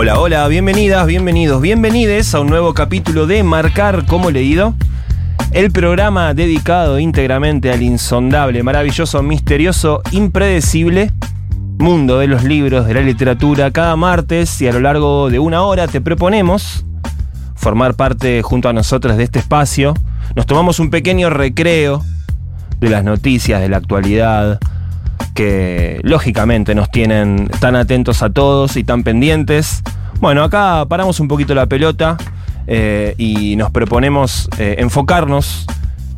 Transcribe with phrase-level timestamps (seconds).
[0.00, 4.74] Hola, hola, bienvenidas, bienvenidos, bienvenides a un nuevo capítulo de Marcar como leído.
[5.50, 11.10] El programa dedicado íntegramente al insondable, maravilloso, misterioso, impredecible
[11.80, 13.72] mundo de los libros, de la literatura.
[13.72, 16.84] Cada martes y a lo largo de una hora te proponemos
[17.56, 19.94] formar parte junto a nosotros de este espacio.
[20.36, 22.04] Nos tomamos un pequeño recreo
[22.78, 24.60] de las noticias, de la actualidad,
[25.38, 29.84] que lógicamente nos tienen tan atentos a todos y tan pendientes.
[30.18, 32.16] Bueno, acá paramos un poquito la pelota
[32.66, 35.64] eh, y nos proponemos eh, enfocarnos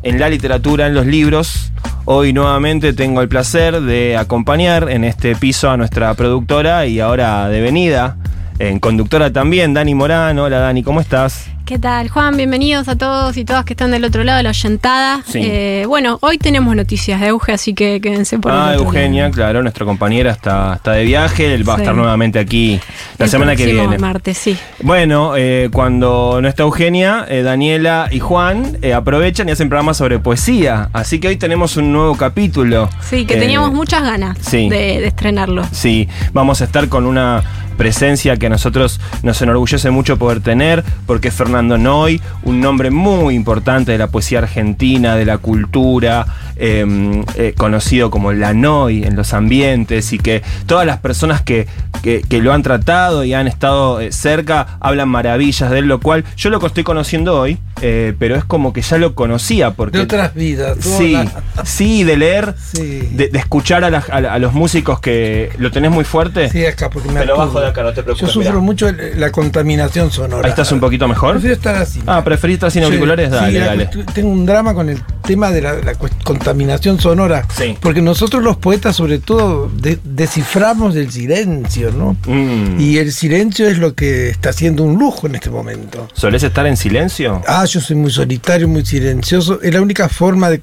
[0.01, 1.71] en la literatura, en los libros.
[2.05, 7.47] Hoy nuevamente tengo el placer de acompañar en este piso a nuestra productora y ahora
[7.47, 8.17] de venida,
[8.57, 10.39] en conductora también, Dani Morán.
[10.39, 11.50] Hola Dani, ¿cómo estás?
[11.71, 12.35] ¿Qué tal, Juan?
[12.35, 15.23] Bienvenidos a todos y todas que están del otro lado de la oyentada.
[15.25, 15.39] Sí.
[15.41, 19.33] Eh, bueno, hoy tenemos noticias de Euge, así que quédense por Ah, Eugenia, lado.
[19.33, 22.77] claro, nuestra compañera está, está de viaje, él va a estar nuevamente aquí
[23.17, 23.97] la El semana que viene.
[23.99, 24.57] martes, sí.
[24.83, 30.19] Bueno, eh, cuando no está Eugenia, eh, Daniela y Juan aprovechan y hacen programas sobre
[30.19, 30.89] poesía.
[30.91, 32.89] Así que hoy tenemos un nuevo capítulo.
[32.99, 34.67] Sí, que teníamos muchas ganas sí.
[34.67, 35.63] de, de estrenarlo.
[35.71, 37.41] Sí, vamos a estar con una
[37.85, 42.91] presencia que a nosotros nos enorgullece mucho poder tener, porque es Fernando Noy, un nombre
[42.91, 46.27] muy importante de la poesía argentina, de la cultura,
[46.57, 51.65] eh, eh, conocido como la Noy en los ambientes, y que todas las personas que,
[52.03, 55.99] que- que lo han tratado y han estado eh, cerca hablan maravillas de él, lo
[55.99, 59.71] cual yo lo que estoy conociendo hoy, eh, pero es como que ya lo conocía,
[59.71, 59.97] porque...
[59.97, 60.77] De otras vidas.
[60.81, 61.31] Sí, la-
[61.65, 63.09] sí, de leer, Sí.
[63.11, 66.47] de, de escuchar a, a los músicos que lo tenés muy fuerte.
[66.49, 68.61] Sí, acá, porque me bajo de acá, no te preocupes, Yo sufro mirá.
[68.63, 70.45] mucho la contaminación sonora.
[70.45, 71.31] Ahí estás un poquito mejor.
[71.33, 72.01] Prefiero estar así.
[72.05, 73.29] Ah, ¿preferís estar sin auriculares?
[73.29, 73.89] sí, Dale, dale.
[74.13, 75.75] Tengo un drama con el tema de la,
[76.23, 77.45] contaminación sonora.
[77.55, 77.77] Sí.
[77.79, 82.15] Porque nosotros los poetas, sobre todo, de- desciframos el silencio, ¿no?
[82.27, 82.79] Mm.
[82.79, 86.07] Y el silencio es lo que está haciendo un lujo en este momento.
[86.13, 87.41] ¿Solés estar en silencio?
[87.47, 89.61] Ah, yo soy muy solitario, muy silencioso.
[89.61, 90.61] Es la única forma de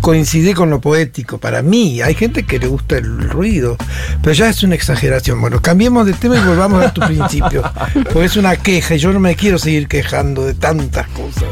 [0.00, 1.38] coincidir con lo poético.
[1.38, 3.76] Para mí, hay gente que le gusta el ruido,
[4.22, 5.40] pero ya es una exageración.
[5.40, 7.62] Bueno, cambiemos de tema y volvamos a tu principio.
[8.12, 11.44] Porque es una queja y yo no me quiero seguir quejando de tantas cosas.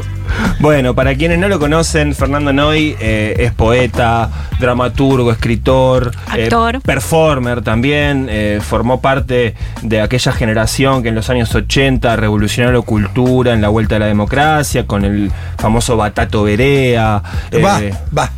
[0.59, 6.81] Bueno, para quienes no lo conocen, Fernando Noy eh, es poeta, dramaturgo, escritor, eh, Actor.
[6.81, 8.27] performer también.
[8.29, 13.61] eh, formó parte de aquella generación que en los años 80 revolucionó la cultura en
[13.61, 17.21] la vuelta a la democracia con el famoso Batato Berea.
[17.63, 17.79] Va,
[18.17, 18.31] va.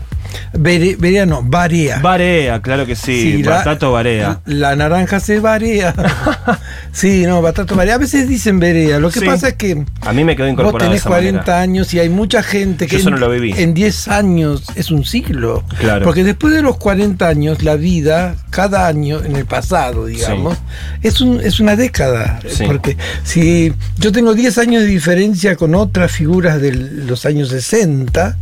[0.53, 2.00] Berea no, Barea.
[2.00, 4.40] Barea, claro que sí, la- Batato Barea.
[4.46, 5.94] La, naranja se barea.
[6.92, 7.96] sí, no, Batato Barea.
[7.96, 9.00] A veces dicen Berea.
[9.00, 9.25] Lo que Sí.
[9.25, 11.62] pasa es que A mí me quedó Vos incorporado de tenés esa 40 manera.
[11.62, 13.53] años y hay mucha gente que Yo eso en, no lo viví.
[13.58, 15.64] en 10 años es un siglo.
[15.80, 16.03] Claro.
[16.06, 20.58] Porque después de los 40 años, la vida, cada año, en el pasado, digamos,
[21.04, 22.40] es, un, es una década.
[22.48, 22.64] Sí.
[22.66, 28.38] Porque si yo tengo 10 años de diferencia con otras figuras de los años 60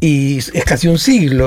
[0.00, 1.37] y es casi un siglo.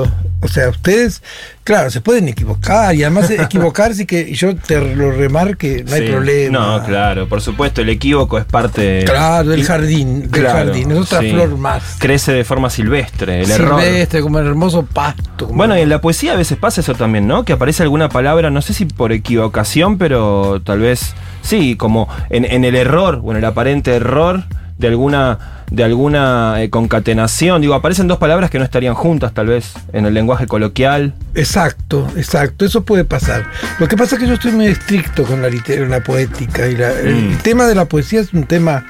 [0.43, 1.21] O sea, ustedes,
[1.63, 6.09] claro, se pueden equivocar y además equivocarse y que yo te lo remarque, no hay
[6.09, 6.57] problema.
[6.79, 9.03] No, claro, por supuesto, el equívoco es parte.
[9.05, 11.31] Claro, del jardín, del Claro, jardín, es otra sí.
[11.31, 11.97] flor más.
[11.99, 13.81] Crece de forma silvestre, el error.
[13.81, 15.47] Silvestre, como el hermoso pasto.
[15.47, 17.45] Bueno, y en la poesía a veces pasa eso también, ¿no?
[17.45, 21.13] Que aparece alguna palabra, no sé si por equivocación, pero tal vez
[21.43, 24.43] sí, como en, en el error o en el aparente error
[24.81, 25.37] de alguna
[25.71, 27.61] de alguna eh, concatenación.
[27.61, 31.13] Digo, aparecen dos palabras que no estarían juntas, tal vez, en el lenguaje coloquial.
[31.33, 33.45] Exacto, exacto, eso puede pasar.
[33.79, 36.67] Lo que pasa es que yo estoy muy estricto con la literatura, la poética.
[36.67, 37.37] Y la- el Mm.
[37.37, 38.85] tema de la poesía es un tema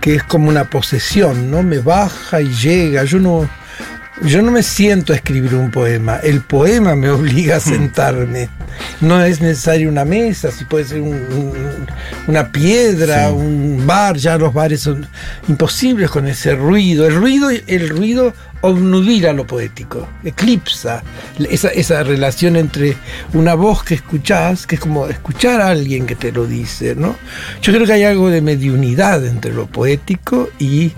[0.00, 1.64] que es como una posesión, ¿no?
[1.64, 3.02] Me baja y llega.
[3.02, 3.48] Yo no.
[4.24, 8.48] Yo no me siento a escribir un poema, el poema me obliga a sentarme.
[9.00, 11.86] No es necesario una mesa, si puede ser un- un-
[12.26, 13.34] una piedra, Sí.
[13.34, 15.06] un bar, ya los bares son
[15.48, 17.06] imposibles con ese ruido.
[17.06, 21.02] El ruido, el ruido obnubila lo poético, eclipsa
[21.50, 22.96] esa, esa relación entre
[23.32, 27.16] una voz que escuchás, que es como escuchar a alguien que te lo dice, ¿no?
[27.62, 30.92] Yo creo que hay algo de mediunidad entre lo poético y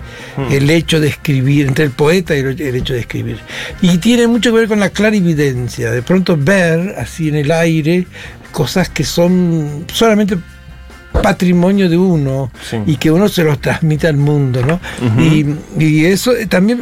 [0.49, 3.39] el hecho de escribir, entre el poeta y el hecho de escribir.
[3.81, 8.07] Y tiene mucho que ver con la clarividencia, de pronto ver así en el aire
[8.51, 10.37] cosas que son solamente
[11.21, 12.77] patrimonio de uno Sí.
[12.85, 14.79] y que uno se los transmite al mundo, ¿no?
[15.21, 15.45] y,
[15.77, 16.81] y eso eh, también,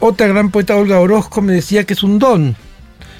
[0.00, 2.56] otra gran poeta, Olga Orozco, me decía que es un don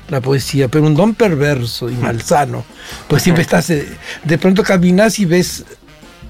[0.08, 2.62] la poesía, pero un don perverso y malsano.
[3.08, 3.88] Pues siempre estás, eh,
[4.22, 5.64] de pronto caminas y ves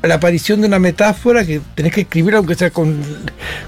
[0.02, 2.96] la aparición de una metáfora que tenés que escribir, aunque sea con,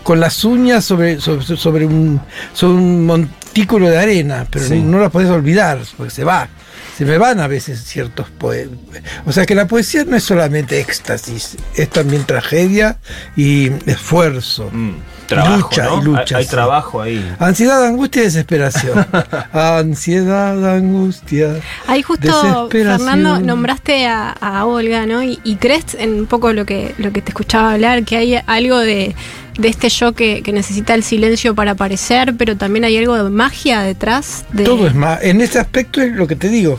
[0.05, 2.21] con las uñas sobre, sobre, sobre un,
[2.53, 4.81] sobre un montículo de arena, pero Sí.
[4.81, 6.49] no la podés olvidar, porque se va.
[6.97, 8.79] Se me van a veces ciertos poemas.
[9.27, 12.97] O sea que la poesía no es solamente éxtasis, es también tragedia
[13.37, 14.71] y esfuerzo.
[14.73, 14.93] Mm,
[15.27, 15.99] trabajo, Lucha ¿no?
[16.01, 16.51] y lucha, Hay, hay sí.
[16.51, 17.37] trabajo ahí.
[17.39, 19.07] Ansiedad, angustia y desesperación.
[19.53, 21.61] Ansiedad, angustia.
[21.87, 22.69] Ahí justo.
[22.71, 25.23] Fernando, nombraste a, a Olga, ¿no?
[25.23, 28.41] Y, y crees en un poco lo que, lo que te escuchaba hablar, que hay
[28.47, 29.15] algo de,
[29.59, 33.31] de este yo que, que necesita el silencio para aparecer, pero también hay algo de
[33.31, 34.65] magia detrás de...
[34.65, 35.23] Todo es más.
[35.23, 36.79] En ese aspecto es lo que te digo.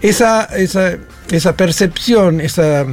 [0.00, 0.96] Esa, esa,
[1.30, 2.86] esa percepción, esa,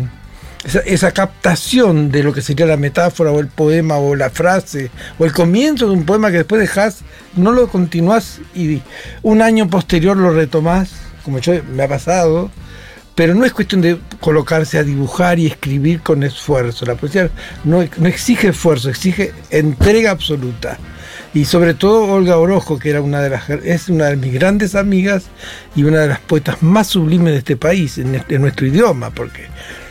[0.85, 5.25] esa, captación de lo que sería la metáfora o el poema o la frase o
[5.25, 6.99] el comienzo de un poema que después dejas,
[7.35, 8.81] no lo continúas y
[9.21, 10.91] un año posterior lo retomás,
[11.23, 12.51] como yo me ha pasado.
[13.15, 16.85] Pero no es cuestión de colocarse a dibujar y escribir con esfuerzo.
[16.85, 17.29] La poesía
[17.63, 20.77] no, no exige esfuerzo, exige entrega absoluta.
[21.33, 24.75] Y sobre todo Olga Orojo, que era una de las, es una de mis grandes
[24.75, 25.25] amigas
[25.75, 29.43] y una de las poetas más sublimes de este país, en, este- nuestro idioma, porque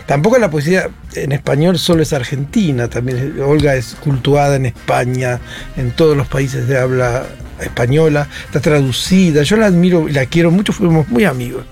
[0.07, 5.41] tampoco la poesía en español solo es argentina, también Olga es cultuada en España,
[5.77, 7.25] en todos los países de habla
[7.61, 11.65] española, está traducida, yo la admiro y la quiero mucho, fuimos muy amigos.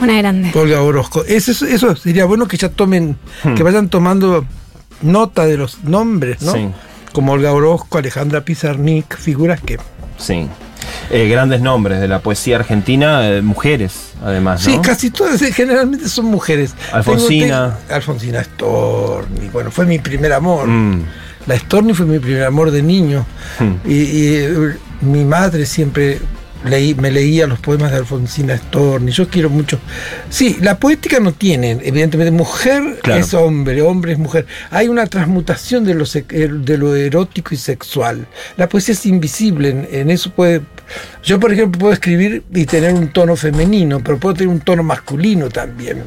[0.00, 0.50] Una grande.
[0.54, 1.24] Olga Orozco.
[1.24, 1.54] Eso,
[1.96, 3.16] sería bueno que ya tomen,
[3.56, 4.44] que vayan tomando
[5.02, 6.52] nota de los nombres, ¿no?
[6.52, 6.68] Sí.
[7.12, 9.78] Como Olga Orozco, Alejandra Pizarnik, figuras que.
[10.18, 10.48] Sí.
[11.10, 14.72] Eh, grandes nombres de la poesía argentina, eh, mujeres, además, ¿no?
[14.72, 16.74] Sí, casi todas eh, generalmente son mujeres.
[16.92, 17.76] Alfonsina.
[17.86, 20.66] Tengo- Alfonsina Storni, bueno, fue mi primer amor.
[20.66, 21.02] Mm.
[21.46, 23.24] La Storni fue mi primer amor de niño.
[23.60, 23.74] Hmm.
[23.88, 24.48] Y, y,
[25.02, 26.18] mi madre siempre
[26.66, 29.12] leí, me leía los poemas de Alfonsina Storni.
[29.12, 29.78] Yo quiero mucho.
[30.28, 33.20] Sí, la poética no tiene, evidentemente, mujer Claro.
[33.20, 34.46] es hombre, hombre es mujer.
[34.70, 38.26] Hay una transmutación de lo, eh, de lo erótico y sexual.
[38.56, 40.62] La poesía es invisible, en, en eso puede.
[41.22, 44.82] Yo, por ejemplo, puedo escribir y tener un tono femenino, pero puedo tener un tono
[44.82, 46.02] masculino también.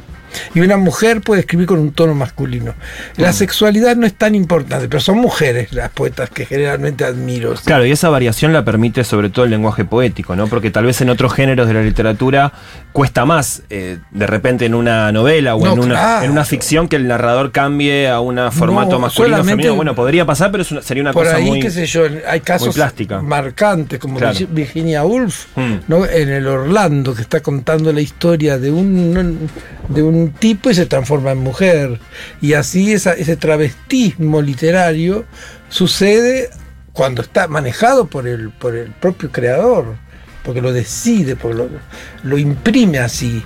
[0.54, 2.74] Y una mujer puede escribir con un tono masculino.
[3.18, 7.56] La sexualidad no es tan importante, pero son mujeres las poetas que generalmente admiro.
[7.58, 7.64] ¿sí?
[7.66, 10.48] Claro, y esa variación la permite sobre todo el lenguaje poético, ¿no?
[10.48, 12.54] Porque tal vez en otros géneros de la literatura
[12.94, 16.26] cuesta más, eh, de repente en una novela o No, en, una, claro.
[16.26, 19.76] en una ficción, que el narrador cambie a un formato No, masculino solamente- femenino.
[19.76, 21.60] Bueno, podría pasar, pero es una- sería una Por cosa ahí, muy...
[21.60, 23.22] qué sé yo, hay casos plástica.
[23.22, 24.38] marcantes, como Claro.
[24.50, 25.74] Virginia Woolf, Mm.
[25.88, 26.06] ¿no?
[26.06, 29.50] en el Orlando, que está contando la historia de un,
[29.88, 31.99] de un tipo y se transforma en mujer.
[32.42, 35.26] Y así ese travestismo literario
[35.69, 36.49] sucede
[36.94, 39.95] cuando está manejado por el, por el propio creador,
[40.50, 41.70] porque lo decide, porque lo,
[42.24, 43.44] lo imprime así.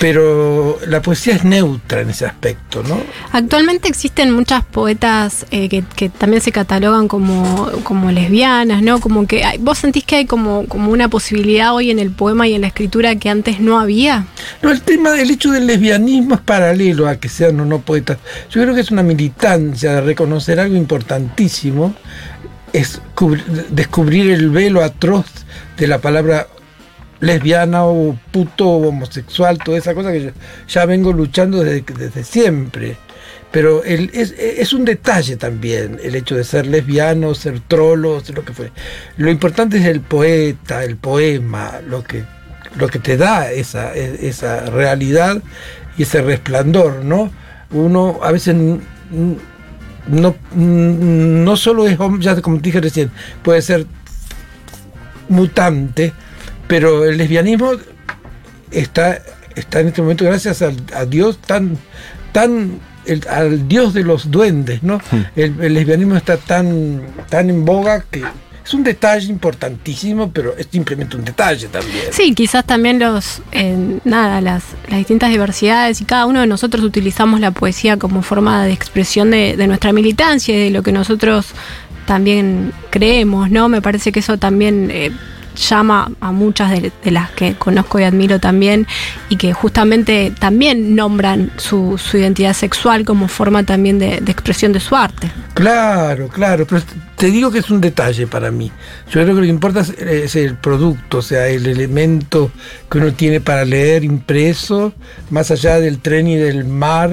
[0.00, 2.98] Pero la poesía es neutra en ese aspecto, ¿no?
[3.30, 8.98] Actualmente existen muchas poetas eh, que, que también se catalogan como, como lesbianas, ¿no?
[8.98, 12.48] Como que hay- vos sentís que hay como, como una posibilidad hoy en el poema
[12.48, 14.26] y en la escritura que antes no había.
[14.60, 18.18] No, el tema del hecho del lesbianismo es paralelo a que sean o no poetas.
[18.50, 21.94] Yo creo que es una militancia de reconocer algo importantísimo,
[22.72, 25.26] es cubri- descubrir el velo atroz
[25.80, 26.46] de la palabra
[27.20, 30.30] lesbiana o puto o homosexual, toda esa cosa que yo
[30.68, 32.96] ya vengo luchando desde, desde siempre.
[33.50, 38.36] Pero el- es, es un detalle también el hecho de ser lesbiano, ser trolo, ser
[38.36, 38.70] lo que fue.
[39.16, 42.22] Lo importante es el poeta, el poema, lo que,
[42.76, 45.42] lo que te da esa, esa realidad
[45.98, 47.30] y ese resplandor, ¿no?
[47.72, 48.54] Uno a veces
[50.06, 53.10] no, no solo es, ya como te dije recién,
[53.42, 53.86] puede ser
[55.30, 56.12] mutante,
[56.68, 57.72] pero el lesbianismo
[58.70, 59.18] está,
[59.56, 61.76] está en este momento gracias al, a Dios tan,
[62.32, 65.00] tan el- al Dios de los duendes, ¿no?
[65.36, 68.22] El, el lesbianismo está tan, tan en boga que
[68.62, 72.04] Es un detalle importantísimo, pero es simplemente un detalle también.
[72.12, 76.84] Sí, quizás también los, eh, nada, las, las distintas diversidades y cada uno de nosotros
[76.84, 80.92] utilizamos la poesía como forma de expresión de, de nuestra militancia y de lo que
[80.92, 81.46] nosotros
[82.10, 83.68] también creemos, ¿no?
[83.68, 85.12] Me parece que eso también eh,
[85.54, 88.88] llama a muchas de, las que conozco y admiro también
[89.28, 94.80] y que justamente también nombran su, identidad sexual como forma también de, de expresión de
[94.80, 95.30] su arte.
[95.54, 96.82] Claro, claro, pero
[97.14, 98.72] te digo que es un detalle para mí.
[99.06, 102.50] Yo creo que lo que importa es el producto, o sea, el elemento
[102.90, 104.92] que uno tiene para leer impreso,
[105.30, 107.12] más allá del tren y del mar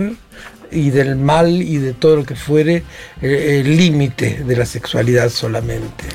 [0.72, 2.84] y del mal y de todo lo que fuere,
[3.22, 6.06] eh, el límite de la sexualidad solamente.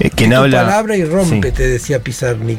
[0.00, 0.64] Eh, quien Di tu habla.
[0.64, 1.54] palabra y rompe, Sí.
[1.54, 2.58] te decía Pizarnik.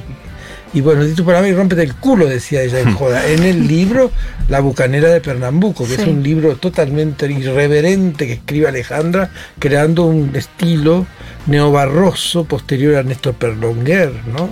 [0.71, 3.25] Y bueno, di tu palabra y rómpete el culo, decía ella en joda.
[3.27, 4.11] En el libro
[4.49, 10.35] La Bucanera de Pernambuco, que es un libro totalmente irreverente que escribe Alejandra, creando un
[10.35, 11.07] estilo
[11.47, 14.49] neobarroso posterior a Néstor Perlonguer, ¿no?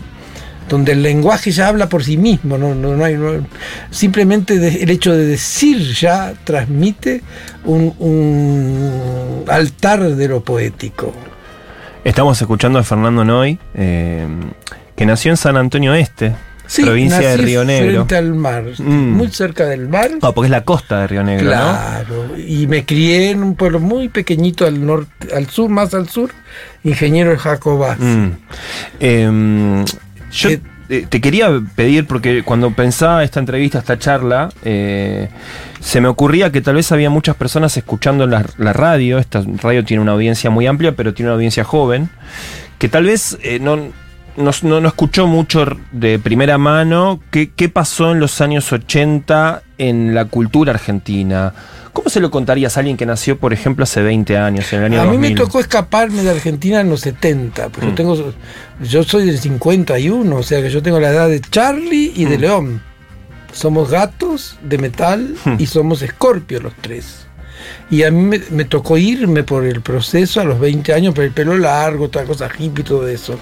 [0.69, 3.45] Donde el lenguaje ya habla por sí mismo, no, no, no hay, no-
[3.89, 7.21] simplemente de- el hecho de decir ya transmite
[7.63, 11.13] un, un altar de lo poético.
[12.03, 14.27] Estamos escuchando a Fernando Noy, eh,
[14.95, 18.05] que nació en San Antonio Este, Sí, provincia de Río Negro.
[18.05, 19.13] Frente al mar, Mm.
[19.15, 20.11] muy cerca del mar.
[20.21, 21.49] Ah, porque es la costa de Río Negro, ¿no?
[21.51, 26.09] Claro, y me crié en un pueblo muy pequeñito al norte, al sur, más al
[26.09, 26.29] sur,
[26.83, 27.97] ingeniero Jacobás.
[27.99, 28.27] Mm.
[28.99, 29.85] Eh,
[30.37, 30.49] yo
[30.89, 35.27] Eh, te quería pedir, porque cuando pensaba esta entrevista, esta charla, eh,
[35.81, 39.17] se me ocurría que tal vez había muchas personas escuchando la, la radio.
[39.19, 42.09] Esta radio tiene una audiencia muy amplia, pero tiene una audiencia joven,
[42.77, 43.75] que tal vez eh, no,
[44.37, 49.63] no, no- no escuchó mucho de primera mano qué, qué pasó en los años 80
[49.77, 51.53] en la cultura argentina.
[51.97, 54.85] ¿Cómo se lo contarías a alguien que nació, por ejemplo, hace 20 años, en el
[54.85, 55.35] año A mí me 2000?
[55.39, 57.89] tocó escaparme de Argentina en los 70, porque Mm.
[57.89, 58.33] yo tengo,
[58.83, 62.37] yo soy del 51, o sea que yo tengo la edad de Charlie y de
[62.37, 62.41] Mm.
[62.41, 62.81] León.
[63.51, 65.55] Somos gatos de metal Mm.
[65.57, 67.25] y somos escorpios los tres.
[67.89, 71.23] Y a mí me, me tocó irme por el proceso a los 20 años, por
[71.23, 73.39] el pelo largo, toda cosa hippie, todo eso.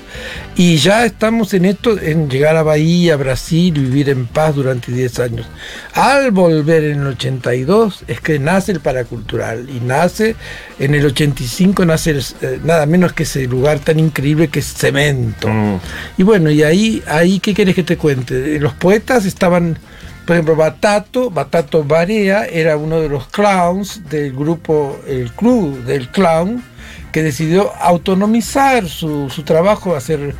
[0.56, 4.92] Y ya estamos en esto, en llegar a Bahía, Brasil, y vivir en paz durante
[4.92, 5.48] 10 años.
[5.94, 10.36] Al volver en el 82 es que nace el paracultural y nace,
[10.80, 14.74] en el 85 nace el, eh, nada menos que ese lugar tan increíble que es
[14.74, 15.48] Cemento.
[15.48, 15.80] Mm.
[16.18, 18.60] Y bueno, y ahí, ahí ¿qué quieres que te cuente?
[18.60, 19.78] Los poetas estaban,
[20.26, 26.10] por ejemplo, Batato, Batato Barea era uno de los clowns del grupo, el club del
[26.10, 26.64] clown,
[27.12, 30.36] que decidió autonomizar su, su trabajo, hacer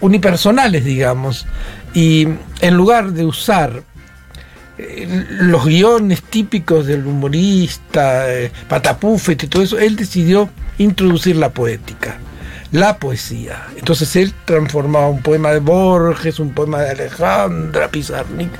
[0.00, 1.46] unipersonales, digamos,
[1.92, 2.28] y
[2.60, 3.82] en lugar de usar
[4.78, 10.48] eh, los guiones típicos del humorista, eh, patapúfete y todo eso, él decidió
[10.78, 12.16] introducir la poética,
[12.72, 13.66] la poesía.
[13.76, 18.50] Entonces él transformaba un poema de Borges, un poema de Alejandra Pizarnik,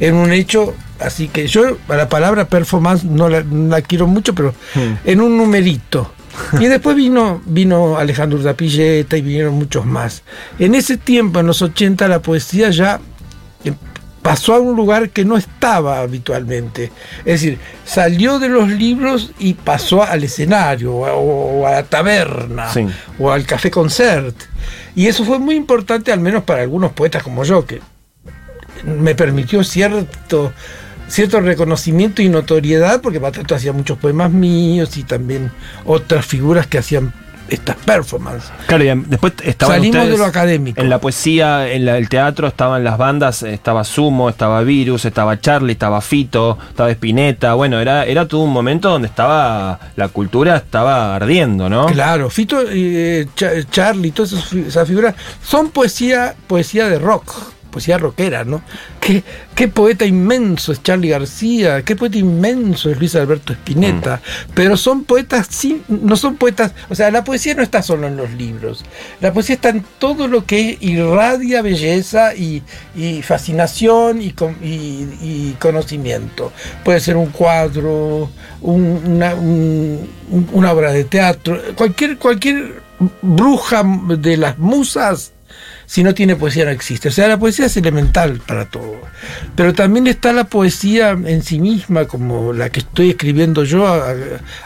[0.00, 4.06] en un hecho, así que yo a la palabra performance no la, no la quiero
[4.06, 4.94] mucho, pero Hmm.
[5.04, 6.12] en un numerito.
[6.60, 10.22] Y después vino, vino Alejandro Zapilleta y vinieron muchos más.
[10.58, 13.00] En ese tiempo, en los 80, la poesía ya
[14.22, 16.92] pasó a un lugar que no estaba habitualmente.
[17.20, 22.86] Es decir, salió de los libros y pasó al escenario, o a, la taberna, Sí.
[23.18, 24.36] o al café concert.
[24.94, 27.80] Y eso fue muy importante, al menos para algunos poetas como yo, que
[28.84, 30.52] me permitió cierto
[31.08, 35.50] cierto reconocimiento y notoriedad porque Batato hacía muchos poemas míos y también
[35.84, 37.12] otras figuras que hacían
[37.50, 38.50] estas performances.
[38.66, 40.80] Claro, y después estaban Salimos de lo académico.
[40.80, 45.04] En la poesía, en la- el teatro estaban las bandas, eh, estaba Sumo, estaba Virus,
[45.04, 47.54] estaba Charlie, estaba Fito, estaba Spinetta.
[47.54, 51.86] Bueno, era, era todo un momento donde estaba la cultura estaba ardiendo, ¿no?
[51.86, 57.32] Claro, Fito, eh, Cha- Charlie, todas esas figuras son poesía, poesía de rock,
[57.70, 58.62] poesía rockera, ¿no?
[59.00, 59.22] Qué,
[59.54, 64.50] qué poeta inmenso es Charlie García, qué poeta inmenso es Luis Alberto Spinetta, Mm.
[64.54, 68.16] pero son poetas, sin, no son poetas, o sea, la poesía no está solo en
[68.16, 68.84] los libros,
[69.20, 72.62] la poesía está en todo lo que irradia belleza y,
[72.96, 76.52] y fascinación y, con- y- y conocimiento.
[76.84, 82.82] Puede ser un cuadro, un- una, un- un- una obra de teatro, cualquier, cualquier
[83.22, 83.82] bruja
[84.18, 85.32] de las musas
[85.90, 87.08] si no tiene poesía no existe.
[87.08, 89.00] O sea, la poesía es elemental para todo.
[89.56, 94.00] Pero también está la poesía en sí misma, como la que estoy escribiendo yo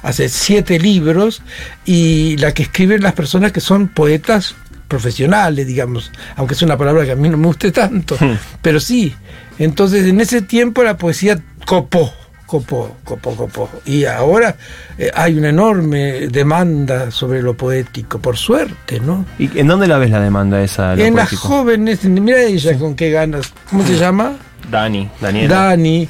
[0.03, 1.41] hace siete libros,
[1.87, 4.55] y la que escriben las personas que son poetas
[4.87, 8.37] profesionales, digamos, aunque es una palabra que a mí no me guste tanto, Hmm.
[8.61, 9.15] pero sí.
[9.59, 12.13] Entonces, en ese tiempo la poesía copó,
[12.47, 13.71] copó, copó, copó.
[13.85, 14.57] Y ahora
[14.99, 19.25] eh, hay una enorme demanda sobre lo poético, por suerte, ¿no?
[19.39, 20.95] ¿Y en dónde la ves la demanda esa?
[20.95, 23.53] lo en las jóvenes, mira ella con qué ganas.
[23.71, 24.37] ¿Cómo se llama?
[24.71, 25.55] Dani, Daniela.
[25.55, 26.09] Dani,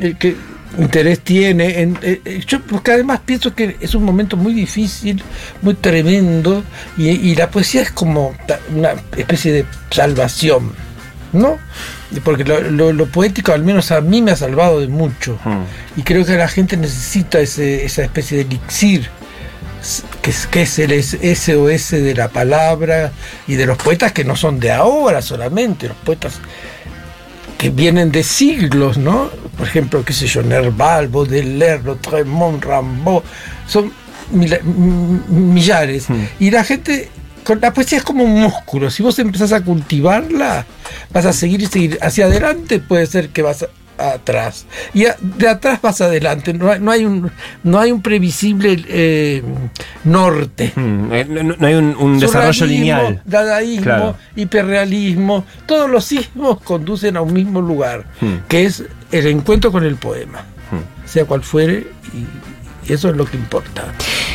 [0.00, 0.36] eh, qué
[0.78, 1.80] interés tiene.
[1.80, 5.22] En, eh, yo porque además pienso que es un momento muy difícil,
[5.62, 6.62] muy tremendo,
[6.96, 8.34] y, y la poesía es como
[8.74, 10.72] una especie de salvación,
[11.32, 11.58] ¿no?
[12.24, 15.38] Porque lo, lo- lo poético al menos a mí me ha salvado de mucho.
[15.96, 19.08] Y creo que la gente necesita ese- esa especie de elixir,
[20.20, 23.12] que es, que es el SOS de la palabra
[23.46, 26.34] y de los poetas que no son de ahora solamente, los poetas
[27.56, 29.30] que vienen de siglos, ¿no?
[29.56, 33.22] Por ejemplo, qué sé yo, Nerval, Baudelaire, Lautremont, Rimbaud,
[33.68, 33.92] son
[35.28, 36.08] millares.
[36.08, 36.24] Hmm.
[36.38, 37.08] Y la gente,
[37.56, 40.66] la poesía es como un músculo, si vos empezás a cultivarla,
[41.12, 41.98] vas a seguir y seguir.
[42.02, 43.66] Hacia adelante puede ser que vas
[43.98, 44.64] atrás.
[44.94, 46.54] Y a- de atrás vas adelante.
[46.54, 47.30] No hay, no hay un,
[47.64, 49.42] no hay un previsible eh,
[50.04, 50.72] norte.
[50.74, 53.20] Hmm, eh, No, no hay un, un desarrollo lineal.
[53.26, 54.16] Dadaísmo, Claro.
[54.36, 58.36] hiperrealismo, todos los sismos conducen a un mismo lugar, Hmm.
[58.48, 61.08] que es el encuentro con el poema, Hmm.
[61.08, 63.84] sea cual fuere, y, y eso es lo que importa.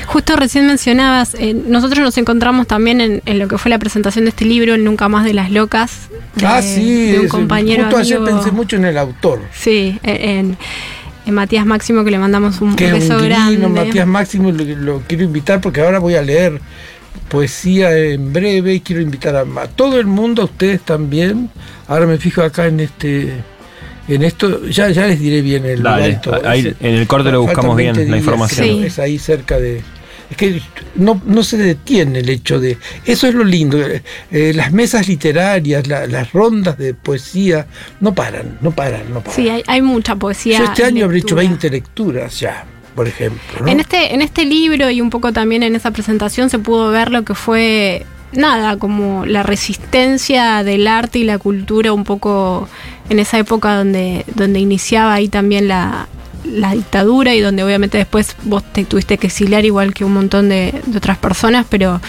[0.08, 4.26] Justo recién mencionabas, eh, nosotros nos encontramos también en, en lo que fue la presentación
[4.26, 7.84] de este libro, Nunca más de las locas, de, ah, sí, de un es- compañero
[7.86, 8.36] justo ayer amigo.
[8.38, 10.58] pensé mucho en el autor, Sí, en,
[11.26, 13.52] en Matías Máximo, que le mandamos un que es beso un grande.
[13.58, 16.62] divino, Matías Máximo, lo, lo quiero invitar porque ahora voy a leer
[17.30, 21.50] poesía en breve y quiero invitar a, a todo el mundo, a ustedes también.
[21.88, 23.34] Ahora me fijo acá en este...
[24.08, 26.48] En esto, ya, ya les diré bien el Dale, lugar y todo.
[26.48, 28.68] ahí en el corte lo buscamos bien, 20 la información.
[28.68, 28.84] Sí.
[28.86, 29.82] Es ahí cerca de.
[30.30, 30.62] Es que
[30.96, 32.78] no, no se detiene el hecho de.
[33.06, 33.80] Eso es lo lindo.
[33.82, 34.02] eh,
[34.32, 37.68] eh, las mesas literarias, la- las rondas de poesía,
[38.00, 39.36] no paran, no paran, no paran.
[39.36, 40.58] Sí, hay, hay mucha poesía.
[40.60, 41.50] Yo este año habré hecho lectura.
[41.50, 42.66] 20 lecturas ya,
[42.96, 43.60] por ejemplo.
[43.62, 43.68] ¿no?
[43.68, 47.12] En este, en este libro y un poco también en esa presentación se pudo ver
[47.12, 52.68] lo que fue nada, como la resistencia del arte y la cultura un poco
[53.10, 56.08] en esa época donde, donde iniciaba ahí también la,
[56.46, 60.50] la dictadura y donde obviamente después vos te tuviste que exiliar igual que un montón
[60.50, 62.00] de, de otras personas, pero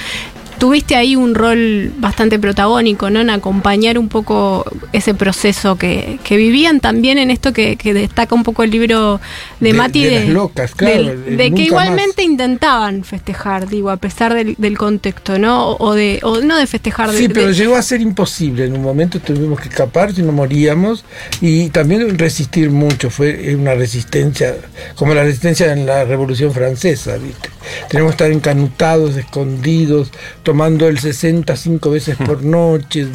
[0.58, 3.20] tuviste ahí un rol bastante protagónico, ¿no?
[3.20, 8.34] En acompañar un poco ese proceso que, que vivían también en esto que, que destaca
[8.34, 9.20] un poco el libro
[9.60, 13.90] de, De- Mati de las locas, claro, del- el de que igualmente intentaban festejar, digo,
[13.90, 15.72] a pesar del, del contexto, ¿no?
[15.76, 18.64] O, de, o no de festejar de, Sí, pero llegó a ser imposible.
[18.64, 21.04] En un momento tuvimos que escapar, si no moríamos,
[21.40, 23.10] y también resistir mucho.
[23.10, 24.54] Fue una resistencia,
[24.94, 27.50] como la resistencia en la Revolución Francesa, ¿viste?
[27.88, 30.12] Tenemos que estar encanutados, escondidos,
[30.46, 33.08] tomando el 65 veces por noche,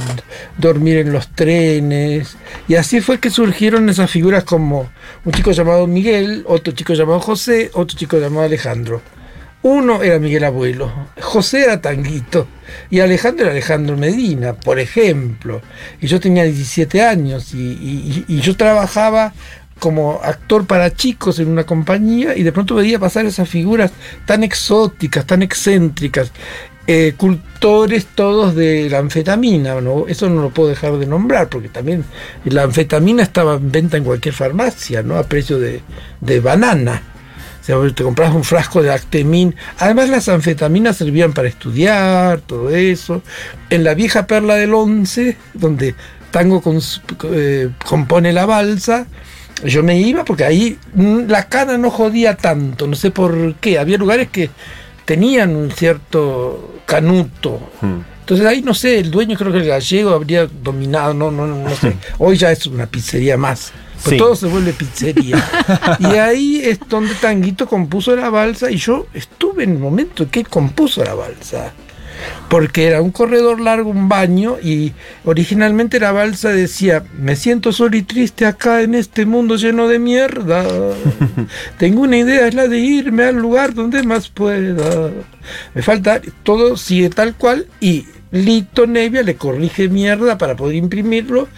[0.58, 2.36] dormir en los trenes.
[2.68, 4.90] Y así fue que surgieron esas figuras como
[5.24, 9.02] un chico llamado Miguel, otro chico llamado José, otro chico llamado Alejandro.
[9.64, 10.92] Uno era Miguel Abuelo,
[11.22, 12.48] José era Tanguito
[12.90, 15.62] y Alejandro era Alejandro Medina, por ejemplo.
[16.02, 19.32] Y yo tenía 17 años y, y- y yo trabajaba
[19.80, 23.92] como actor para chicos en una compañía y de pronto veía pasar esas figuras
[24.28, 26.32] tan exóticas, tan excéntricas,
[26.94, 30.08] eh, cultores todos de la anfetamina, ¿no?
[30.10, 32.04] eso no lo puedo dejar de nombrar porque también
[32.44, 35.16] la anfetamina estaba en venta en cualquier farmacia, ¿no?
[35.16, 35.82] a precio de,
[36.20, 37.02] de banana.
[37.62, 39.56] O sea, te comprabas un frasco de Actemín.
[39.78, 43.22] Además, las anfetaminas servían para estudiar, todo eso.
[43.70, 45.96] En la vieja perla del 11, donde
[46.32, 46.62] Tango
[47.32, 49.06] eh, compone la balsa,
[49.64, 53.80] yo me iba porque ahí mm, la cana no jodía tanto, no sé por qué.
[53.80, 54.50] Había lugares que
[55.06, 57.60] tenían un cierto canuto.
[57.82, 58.00] Hmm.
[58.22, 61.70] Entonces ahí no sé, el dueño creo que el gallego habría dominado, no, no, no
[61.76, 61.96] sé.
[62.18, 63.74] Hoy ya es una pizzería más.
[64.04, 64.18] Pues Sí.
[64.18, 65.38] todo se vuelve pizzería.
[66.00, 70.40] y ahí es donde Tanguito compuso la balsa y yo estuve en el momento que
[70.40, 71.72] él compuso la balsa.
[72.50, 74.94] Porque era un corredor largo, un baño, y
[75.26, 80.00] originalmente la balsa decía, me siento solo y triste acá en este mundo lleno de
[80.00, 80.66] mierda.
[81.78, 85.12] Tengo una idea, es la de irme al lugar donde más pueda.
[85.74, 91.50] Me falta, todo sigue tal cual y Lito Nevia le corrige mierda para poder imprimirlo,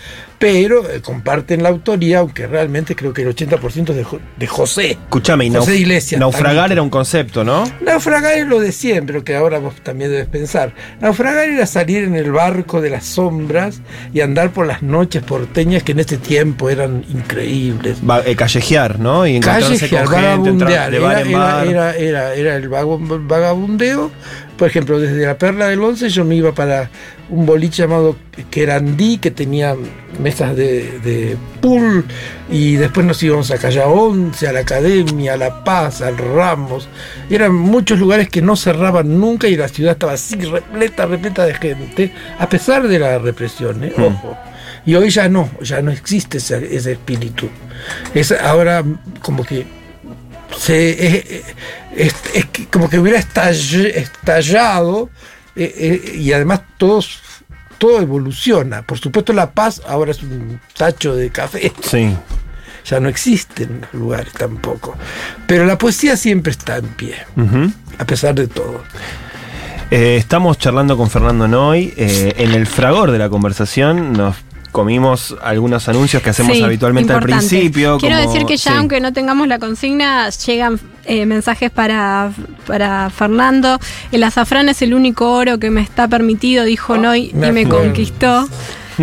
[0.44, 4.46] pero eh, comparten la autoría, aunque realmente creo que el 80% es de, Jo- de
[4.48, 4.92] José.
[4.92, 7.64] Escúchame, y José nauf- Iglesias, naufragar era un concepto, ¿no?
[7.80, 10.74] Naufragar es lo de siempre, que ahora vos también debes pensar.
[11.00, 13.80] Naufragar era salir en el barco de las sombras
[14.14, 18.00] y andar por las noches porteñas que en ese tiempo eran increíbles.
[18.08, 19.26] Va- eh, callejear, ¿no?
[19.26, 21.68] Y encontrarse Callejear, con gente, entrar de bar Era, en bar.
[21.68, 24.12] era- era- era el vagabundeo.
[24.58, 26.90] Por ejemplo, desde la Perla del Once yo me iba para
[27.34, 28.16] un boliche llamado
[28.52, 29.76] Querandí que tenía
[30.20, 32.06] mesas de, de pool
[32.50, 36.88] y después nos íbamos a Calle 11, a la Academia, a La Paz, al Ramos.
[37.30, 41.56] Eran muchos lugares que no cerraban nunca y la ciudad estaba así repleta, repleta de
[41.56, 43.94] gente, a pesar de la represión, ¿eh?
[43.98, 44.02] Mm.
[44.04, 44.38] ojo.
[44.86, 47.50] Y hoy ya no, ya no existe ese, ese espíritu.
[48.14, 48.84] Es ahora
[49.22, 49.66] como que
[50.58, 51.26] se es,
[51.96, 55.10] es- es que como que hubiera estall- estallado
[55.56, 55.74] eh,
[56.06, 57.20] eh, y además todos
[57.78, 58.82] todo evoluciona.
[58.84, 61.72] Por supuesto la paz ahora es un tacho de café.
[61.82, 62.16] Sí.
[62.86, 64.98] Ya no existen los lugares tampoco.
[65.48, 67.16] Pero la poesía siempre está en pie,
[67.98, 68.84] a pesar de todo.
[69.90, 71.94] Eh, estamos charlando con Fernando Noy.
[71.96, 74.36] eh, en el fragor de la conversación nos
[74.74, 77.34] comimos algunos anuncios que hacemos Sí, habitualmente importante.
[77.46, 77.98] al principio.
[78.00, 78.78] Quiero como- decir que ya, sí.
[78.78, 82.32] aunque no tengamos la consigna, llegan eh, mensajes para,
[82.68, 83.80] para Fernando.
[84.12, 87.70] El azafrán es el único oro que me está permitido, dijo Noy, me y me
[87.70, 88.50] conquistó.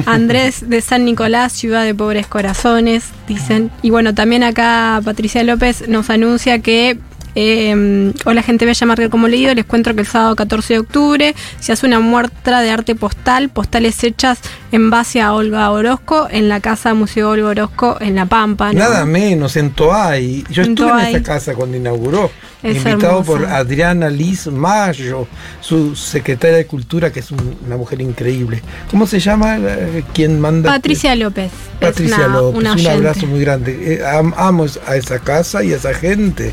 [0.06, 3.70] Andrés de San Nicolás, ciudad de pobres corazones, dicen.
[3.82, 6.98] Y bueno, también acá Patricia López nos anuncia que
[7.36, 11.34] eh, hola gente bella, marca como leído, les cuento que el sábado 14 de octubre
[11.60, 14.40] se hace una muestra de arte postal, postales hechas
[14.72, 18.72] en base a Olga Orozco en la casa Museo Olga Orozco en La Pampa.
[18.72, 18.78] ¿no?
[18.78, 20.44] Nada menos, en Toay.
[20.50, 21.10] Yo En estuve Toay.
[21.14, 22.30] en esa casa cuando inauguró,
[22.62, 23.46] Es invitado por.
[23.46, 25.26] Adriana Liz Mayo,
[25.60, 28.62] su secretaria de Cultura, que es un- una mujer increíble.
[28.90, 29.76] ¿Cómo se llama la-
[30.12, 30.70] quien manda?
[30.70, 31.50] Patricia López.
[31.80, 33.94] Patricia una, López, una un abrazo muy grande.
[33.94, 36.52] Eh, am- amo a esa casa y a esa gente.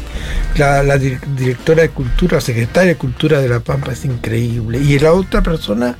[0.55, 4.79] La, la dir- directora de cultura, secretaria de cultura de La Pampa es increíble.
[4.79, 5.97] Y la otra persona,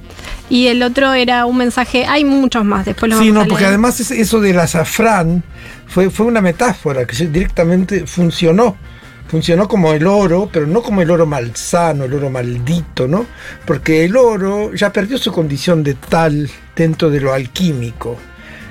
[0.49, 3.43] Y el otro era un mensaje, hay muchos más, después lo sí, vamos no, a
[3.45, 3.73] porque leer.
[3.73, 5.43] además es- eso del azafrán
[5.87, 8.77] fue, fue una metáfora que directamente funcionó.
[9.27, 13.25] Funcionó como el oro, pero no como el oro malsano, el oro maldito, ¿no?
[13.65, 18.17] Porque el oro ya perdió su condición de tal dentro de lo alquímico.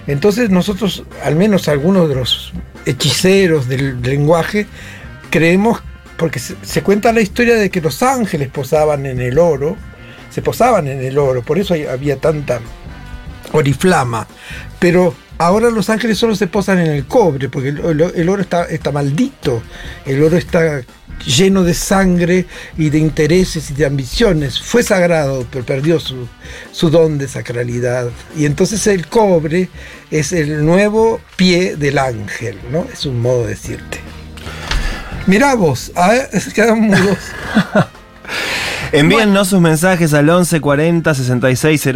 [0.07, 2.55] Entonces nosotros, al menos algunos de los
[2.87, 4.67] hechiceros del lenguaje,
[5.29, 5.83] creemos,
[6.17, 9.77] porque se, se cuenta la historia de que los ángeles posaban en el oro,
[10.37, 12.61] se posaban en el oro, por eso había tanta
[13.53, 14.27] oriflama.
[14.79, 18.92] Pero ahora los ángeles solo se posan en el cobre, porque el oro está, está
[18.92, 19.62] maldito,
[20.05, 20.83] el oro está
[21.25, 22.44] lleno de sangre
[22.77, 24.61] y de intereses y de ambiciones.
[24.61, 26.29] Fue sagrado, pero perdió su,
[26.70, 28.11] su don de sacralidad.
[28.37, 29.70] Y entonces el cobre
[30.11, 32.87] es el nuevo pie del ángel, ¿no?
[32.92, 34.01] Es un modo de decirte.
[35.27, 37.16] Mirá vos, a ver, se quedan mudos.
[38.92, 41.88] Envíennos sus mensajes al 11 40 66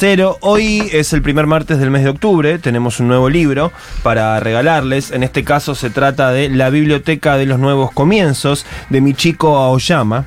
[0.00, 0.38] 000.
[0.40, 2.58] Hoy es el primer martes del mes de octubre.
[2.58, 5.10] Tenemos un nuevo libro para regalarles.
[5.10, 10.26] En este caso se trata de La Biblioteca de los Nuevos Comienzos de Michiko Aoyama.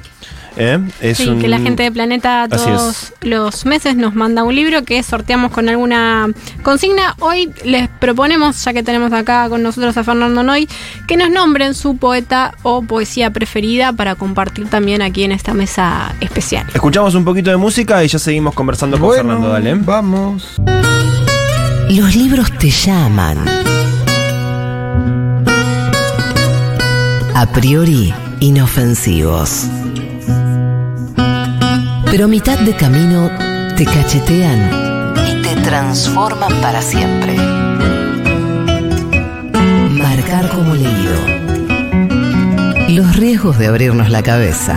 [0.57, 0.79] ¿Eh?
[0.99, 4.83] Es Sí, un- que la gente de Planeta todos los meses nos manda un libro
[4.83, 6.27] que sorteamos con alguna
[6.61, 7.15] consigna.
[7.19, 10.67] Hoy les proponemos, ya que tenemos acá con nosotros a Fernando Noy,
[11.07, 16.13] que nos nombren su poeta o poesía preferida para compartir también aquí en esta mesa
[16.19, 16.65] especial.
[16.73, 19.49] Escuchamos un poquito de música y ya seguimos conversando con Bueno, Fernando.
[19.49, 19.73] Dale.
[19.75, 20.55] vamos.
[21.89, 23.37] Los libros te llaman.
[27.35, 29.65] A priori, inofensivos.
[32.11, 33.31] Pero a mitad de camino
[33.77, 37.37] te cachetean y te transforman para siempre.
[39.91, 41.15] Marcar como leído.
[42.89, 44.75] Los riesgos de abrirnos la cabeza.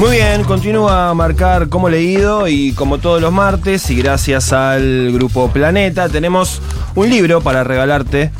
[0.00, 5.12] Muy bien, continúa a marcar como leído y como todos los martes y gracias al
[5.12, 6.62] grupo Planeta tenemos
[6.94, 8.30] un libro para regalarte.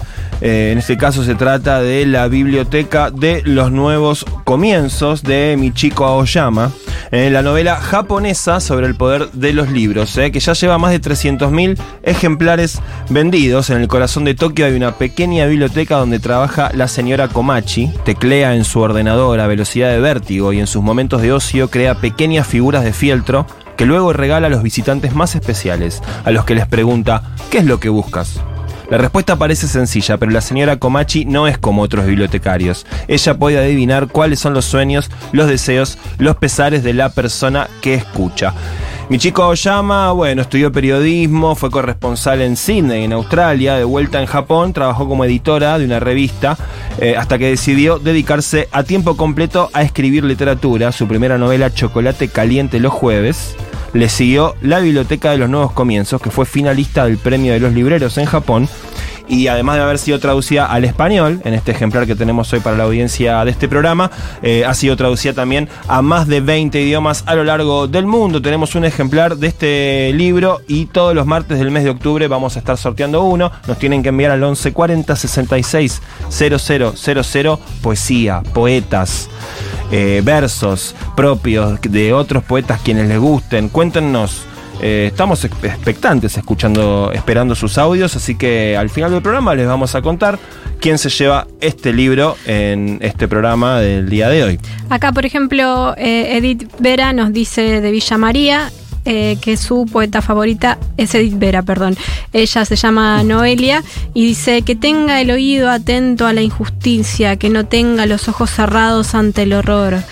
[0.40, 6.04] Eh, en este caso se trata de la Biblioteca de los Nuevos Comienzos de Michiko
[6.04, 6.70] Aoyama,
[7.10, 10.92] eh, la novela japonesa sobre el poder de los libros, eh, que ya lleva más
[10.92, 13.70] de 300.000 ejemplares vendidos.
[13.70, 18.54] En el corazón de Tokio hay una pequeña biblioteca donde trabaja la señora Komachi, teclea
[18.54, 22.46] en su ordenador a velocidad de vértigo y en sus momentos de ocio crea pequeñas
[22.46, 26.66] figuras de fieltro que luego regala a los visitantes más especiales, a los que les
[26.66, 28.40] pregunta, ¿qué es lo que buscas?
[28.90, 32.86] La respuesta parece sencilla, pero la señora Komachi no es como otros bibliotecarios.
[33.06, 37.94] Ella puede adivinar cuáles son los sueños, los deseos, los pesares de la persona que
[37.94, 38.52] escucha.
[39.10, 44.72] Michiko Oyama, bueno, estudió periodismo, fue corresponsal en Sydney, en Australia, de vuelta en Japón,
[44.72, 46.56] trabajó como editora de una revista,
[47.00, 50.92] eh, hasta que decidió dedicarse a tiempo completo a escribir literatura.
[50.92, 53.56] Su primera novela, Chocolate Caliente los jueves,
[53.94, 57.72] Le siguió La Biblioteca de los Nuevos Comienzos, que fue finalista del Premio de los
[57.72, 58.68] Libreros en Japón
[59.30, 62.76] y además de haber sido traducida al español, en este ejemplar que tenemos hoy para
[62.76, 64.10] la audiencia de este programa,
[64.42, 68.42] eh, ha sido traducida también a más de 20 idiomas a lo largo del mundo.
[68.42, 72.56] Tenemos un ejemplar de este libro y todos los martes del mes de octubre vamos
[72.56, 73.52] a estar sorteando uno.
[73.68, 79.28] Nos tienen que enviar al 1140 66 0000 poesía, poetas.
[79.92, 83.68] Eh, versos propios de otros poetas quienes les gusten.
[83.68, 84.44] Cuéntenos
[84.82, 89.94] eh, estamos expectantes escuchando, esperando sus audios, así que al final del programa les vamos
[89.94, 90.38] a contar
[90.80, 94.60] quién se lleva este libro en este programa del día de hoy.
[94.88, 98.72] Acá, por ejemplo, eh, Edith Vera nos dice de Villa María.
[99.06, 101.96] Eh, que su poeta favorita es Edith Vera, perdón.
[102.34, 107.48] Ella se llama Noelia y dice que tenga el oído atento a la injusticia, que
[107.48, 110.02] no tenga los ojos cerrados ante el horror,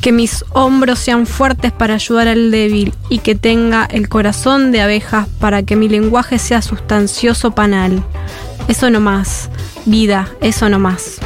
[0.00, 4.80] que mis hombros sean fuertes para ayudar al débil y que tenga el corazón de
[4.80, 8.02] abejas para que mi lenguaje sea sustancioso panal.
[8.68, 9.50] Eso no más,
[9.84, 11.18] vida, eso no más.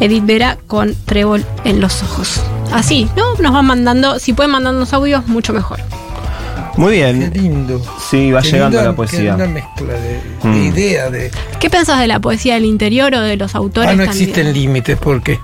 [0.00, 2.40] Edith Vera con trébol en los ojos.
[2.72, 3.34] Así, ¿no?
[3.40, 5.78] Nos van mandando, si pueden mandarnos audios, mucho mejor.
[6.78, 7.30] Muy bien.
[7.30, 7.82] Qué lindo.
[8.10, 9.18] Sí, va Qué llegando linda- la poesía.
[9.36, 10.62] Qué linda mezcla de, de Mm.
[10.74, 11.30] idea de.
[11.60, 14.28] ¿Qué pensás de la poesía del interior o de los autores Ah, no también?
[14.30, 15.38] existen límites porque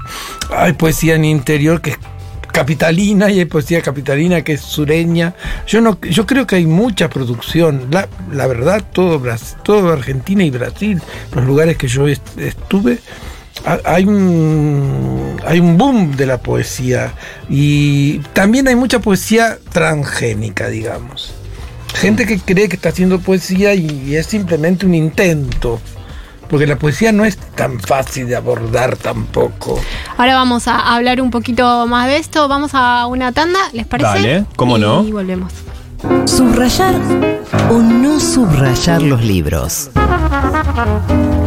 [0.56, 1.98] hay poesía en interior que es
[2.62, 5.32] capitalina y hay poesía capitalina que es sureña.
[5.68, 7.86] Yo no, yo creo que hay mucha producción.
[7.92, 9.22] La, la verdad, todo,
[9.62, 11.00] todo Argentina y Brasil,
[11.36, 12.98] los lugares que yo est- estuve,
[13.64, 17.12] ha- hay un, hay un boom de la poesía
[17.48, 21.32] y también hay mucha poesía transgénica, digamos.
[21.94, 25.80] Gente que cree que está haciendo poesía y es simplemente un intento.
[26.48, 29.78] Porque la poesía no es tan fácil de abordar tampoco.
[30.16, 32.48] Ahora vamos a hablar un poquito más de esto.
[32.48, 34.08] Vamos a una tanda, ¿les parece?
[34.08, 35.04] Dale, ¿cómo y no?
[35.04, 35.52] Y volvemos.
[36.26, 36.94] Subrayar
[37.70, 39.90] o no subrayar los libros.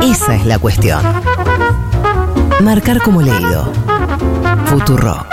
[0.04, 1.02] Esa es la cuestión.
[2.62, 3.72] Marcar como leído.
[4.66, 5.26] Futuro.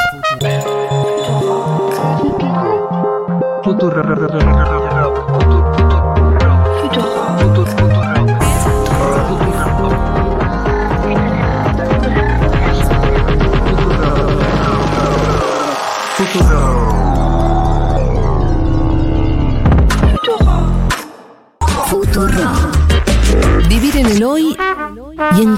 [3.68, 4.57] Vivir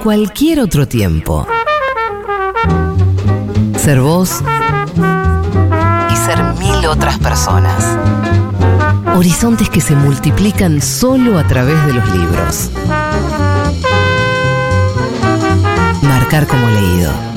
[0.02, 1.46] cualquier otro tiempo.
[3.76, 4.42] Ser vos
[6.10, 7.84] y ser mil otras personas.
[9.14, 12.70] Horizontes que se multiplican solo a través de los libros.
[16.02, 17.29] Marcar como leído.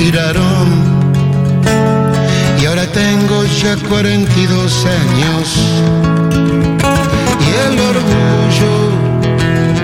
[0.00, 0.66] Tiraron
[2.58, 5.46] y ahora tengo ya 42 años
[7.46, 8.74] y el orgullo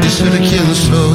[0.00, 1.05] de ser quien soy.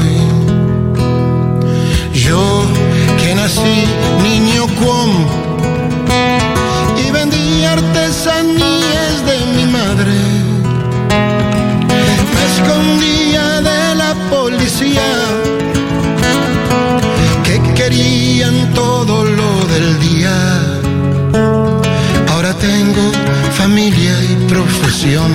[24.65, 25.31] Profesión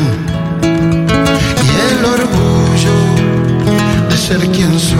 [0.62, 2.96] y el orgullo
[4.08, 4.96] de ser quien soy.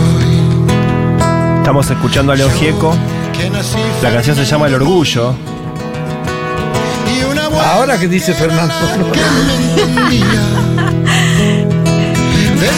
[1.59, 2.95] Estamos escuchando a León Gieco.
[4.01, 5.35] La canción se llama El Orgullo.
[7.73, 8.73] Ahora que dice Fernando.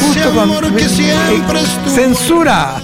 [0.06, 0.62] Justo cuando-
[1.94, 2.82] ¡Censura!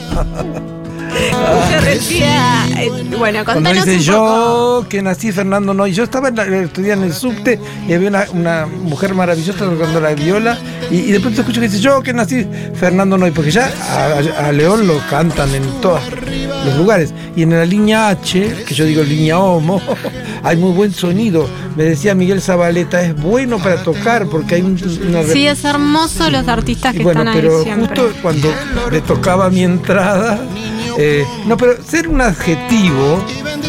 [1.69, 4.81] Se decía Eh, bueno, Cuando contanos dice un poco.
[4.81, 8.09] yo que nací Fernando Noy, yo estaba en la, estudiando en el subte y había
[8.09, 10.57] una, una mujer maravillosa tocando la viola
[10.91, 14.47] y, y de pronto escucho que dice yo que nací Fernando Noy, porque ya a,
[14.47, 16.01] a León lo cantan en todos
[16.65, 19.81] los lugares y en la línea H, que yo digo línea Homo,
[20.43, 21.47] hay muy buen sonido.
[21.75, 24.79] Me decía Miguel Zabaleta, es bueno para tocar porque hay un-
[25.09, 27.87] una Sí, es hermoso los artistas que y bueno, están ahí pero siempre.
[28.01, 28.53] justo cuando
[28.91, 30.39] le tocaba mi entrada,
[30.97, 33.23] eh, no, pero ser un adjetivo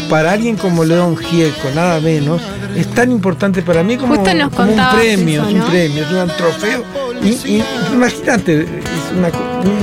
[0.09, 2.41] para alguien como León Gieco, nada menos,
[2.75, 6.11] es tan importante para mí como, Justo nos como un premio, eso, un premio, es
[6.11, 6.83] un trofeo.
[7.21, 7.63] Y, y
[7.93, 9.29] imagínate, es una,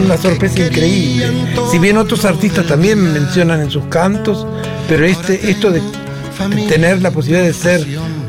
[0.05, 1.27] una sorpresa increíble.
[1.71, 4.47] Si bien otros artistas también mencionan en sus cantos,
[4.89, 5.83] pero este, esto de
[6.69, 7.87] tener la posibilidad de ser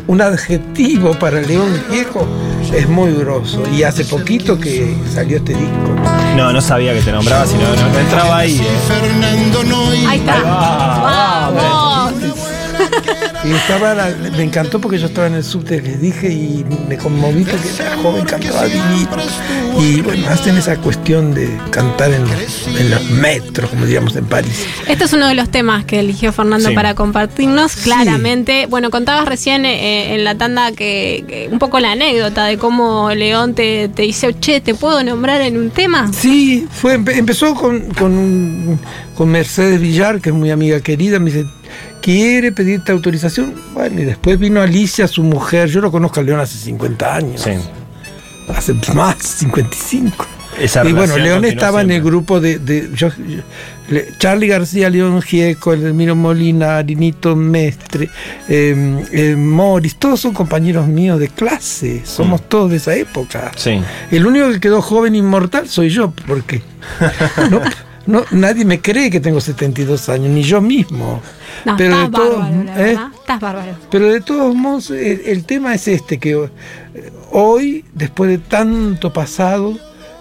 [0.07, 2.27] un adjetivo para León Gieco
[2.73, 3.63] es muy groso.
[3.73, 5.95] Y hace poquito que salió este disco.
[6.35, 8.57] No, no sabía que te nombraba, sino no, no entraba ahí.
[8.57, 8.63] eh.
[8.87, 9.63] Fernando.
[10.07, 10.41] Ahí está.
[10.41, 12.34] va, ¡Vamos!
[13.47, 16.97] Y estaba la- me encantó porque yo estaba en el subte, les dije, y me
[16.97, 19.09] conmoví porque la joven cantaba divino.
[19.79, 24.25] Y bueno, hacen esa cuestión de cantar en los, en los metros, como diríamos en
[24.25, 24.65] París.
[24.87, 26.75] Este es uno de los temas que eligió Fernando Sí.
[26.75, 28.65] para compartirnos, claramente.
[28.67, 33.11] Bueno, contabas recién eh, en la tanda que, que un poco la anécdota de cómo
[33.13, 36.09] León te, te dice, che, ¿te puedo nombrar en un tema?
[36.13, 38.79] Sí, fue, empe- empezó con, con, un-
[39.15, 41.45] con Mercedes Villar, que es muy amiga querida, me dice,
[42.01, 43.53] ¿quiere pedirte autorización?
[43.73, 47.41] Bueno, y después vino Alicia, su mujer, yo lo conozco a León hace 50 años.
[47.41, 47.51] Sí.
[48.55, 50.25] Hace más, 55.
[50.59, 53.09] Esa y bueno, León estaba en el grupo de, de- yo-
[54.19, 58.09] Charlie García, León Gieco, Elmiro Molina, Arinito Mestre,
[58.47, 63.51] eh, eh, Morris, todos son compañeros míos de clase, somos todos de esa época.
[63.57, 63.81] Sí.
[64.11, 66.61] El único que quedó joven inmortal soy yo, porque
[67.51, 67.59] no,
[68.07, 71.21] no, nadie me cree que tengo 72 años, ni yo mismo.
[71.65, 72.97] No, Pero estás de todos- bárbaro, ¿eh?
[73.19, 73.71] Estás bárbaro.
[73.89, 79.11] Pero de todos modos, el, el tema es este, que eh, hoy, después de tanto
[79.11, 79.77] pasado,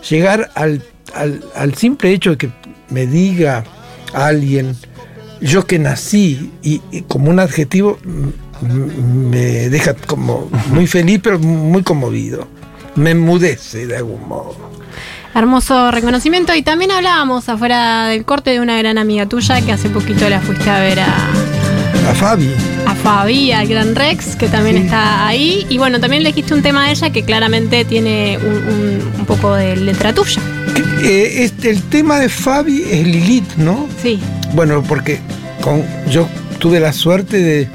[0.09, 0.83] llegar al,
[1.15, 2.51] al- al simple hecho de que
[2.91, 3.65] me diga
[4.13, 4.77] alguien,
[5.41, 7.99] yo que nací, y, y como un adjetivo,
[8.63, 12.47] me deja como muy feliz, pero muy conmovido.
[12.95, 14.57] Me enmudece de algún modo.
[15.35, 16.55] Hermoso reconocimiento.
[16.55, 20.41] Y también hablábamos afuera del corte de una gran amiga tuya que hace poquito la
[20.41, 21.07] fuiste a ver a,
[22.11, 22.51] A Fabi.
[22.87, 24.83] a Fabi, al Gran Rex, que también Sí.
[24.85, 25.67] está ahí.
[25.69, 29.55] Y bueno, también elegiste un tema de ella que claramente tiene un, un- un poco
[29.55, 30.41] de letra tuya.
[31.03, 33.89] Eh, este, el tema de Fabi es Lilith, ¿no?
[34.03, 34.21] Sí.
[34.55, 35.19] Bueno, porque
[35.61, 37.69] con, yo tuve la suerte de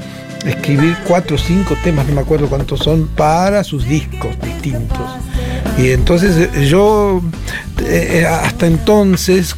[0.46, 4.98] escribir cuatro o cinco temas, no me acuerdo cuántos son, para sus discos distintos.
[5.78, 7.22] Y entonces eh, yo
[7.82, 9.54] eh, hasta entonces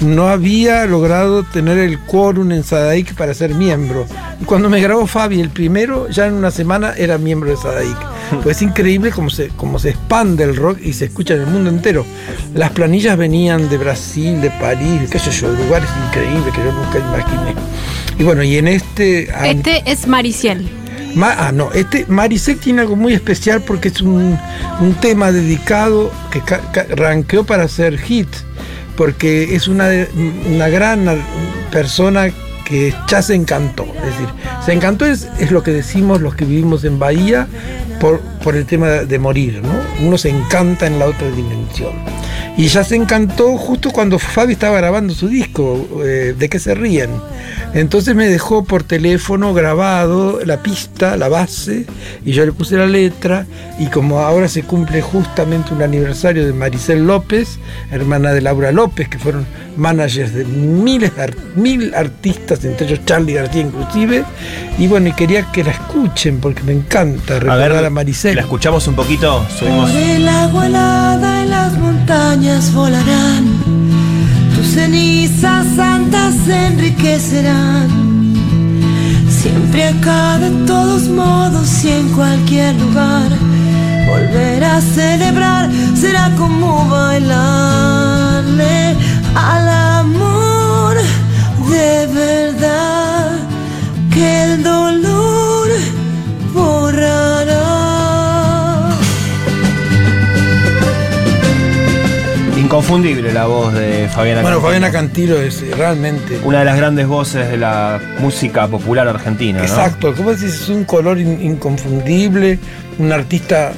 [0.00, 4.06] no había logrado tener el quórum en Sadaic para ser miembro.
[4.40, 7.96] Y cuando me grabó Fabi el primero, ya en una semana era miembro de Sadaic.
[8.42, 11.46] Pues es increíble cómo se, cómo se expande el rock y se escucha en el
[11.46, 12.04] mundo entero.
[12.54, 16.98] Las planillas venían de Brasil, de París, qué sé yo, lugares increíbles que yo nunca
[16.98, 17.54] imaginé.
[18.18, 19.30] Y bueno, y en este...
[19.48, 20.68] Este es Mariciel.
[21.20, 24.38] Ah, no, este Marisek tiene algo muy especial porque es un,
[24.80, 26.42] un tema dedicado que
[26.94, 28.28] ranqueó para hacer hit,
[28.96, 29.88] porque es una,
[30.46, 31.06] una gran
[31.70, 32.30] persona
[32.64, 33.84] que ya se encantó.
[33.96, 34.28] Es decir,
[34.64, 37.48] se encantó es, es lo que decimos los que vivimos en Bahía
[38.00, 40.06] por, por el tema de, morir, ¿no?
[40.06, 41.92] Uno se encanta en la otra dimensión.
[42.56, 46.74] Y ya se encantó justo cuando Fabi estaba grabando su disco, eh, ¿De qué se
[46.74, 47.10] ríen?
[47.74, 51.84] Entonces me dejó por teléfono grabado la pista, la base,
[52.24, 53.46] y yo le puse la letra,
[53.78, 57.58] y como ahora se cumple justamente un aniversario de Maricel López,
[57.92, 63.34] hermana de Laura López, que fueron managers de miles de mil artistas, entre ellos Charlie
[63.34, 64.24] García inclusive,
[64.78, 68.37] y bueno, y quería que la escuchen porque me encanta A recordar ver, a, Maricel.
[68.38, 69.90] La escuchamos un poquito, subimos.
[69.90, 73.44] Por el agua helada en las montañas volarán,
[74.54, 77.88] tus cenizas santas se enriquecerán.
[79.28, 83.28] Siempre acá de todos modos y en cualquier lugar,
[84.06, 88.94] volver a celebrar será como bailarle
[89.34, 90.96] al amor
[91.70, 93.32] de verdad
[94.14, 95.70] que el dolor
[96.54, 97.37] borrará.
[102.82, 104.60] Inconfundible la voz de Fabiana Bueno, Cantilo.
[104.60, 106.38] Fabiana Cantilo es realmente...
[106.44, 109.64] Una de las grandes voces de la música popular argentina, ¿no?
[109.64, 112.60] Exacto, como decís, es un color in- inconfundible,
[113.00, 113.72] un artista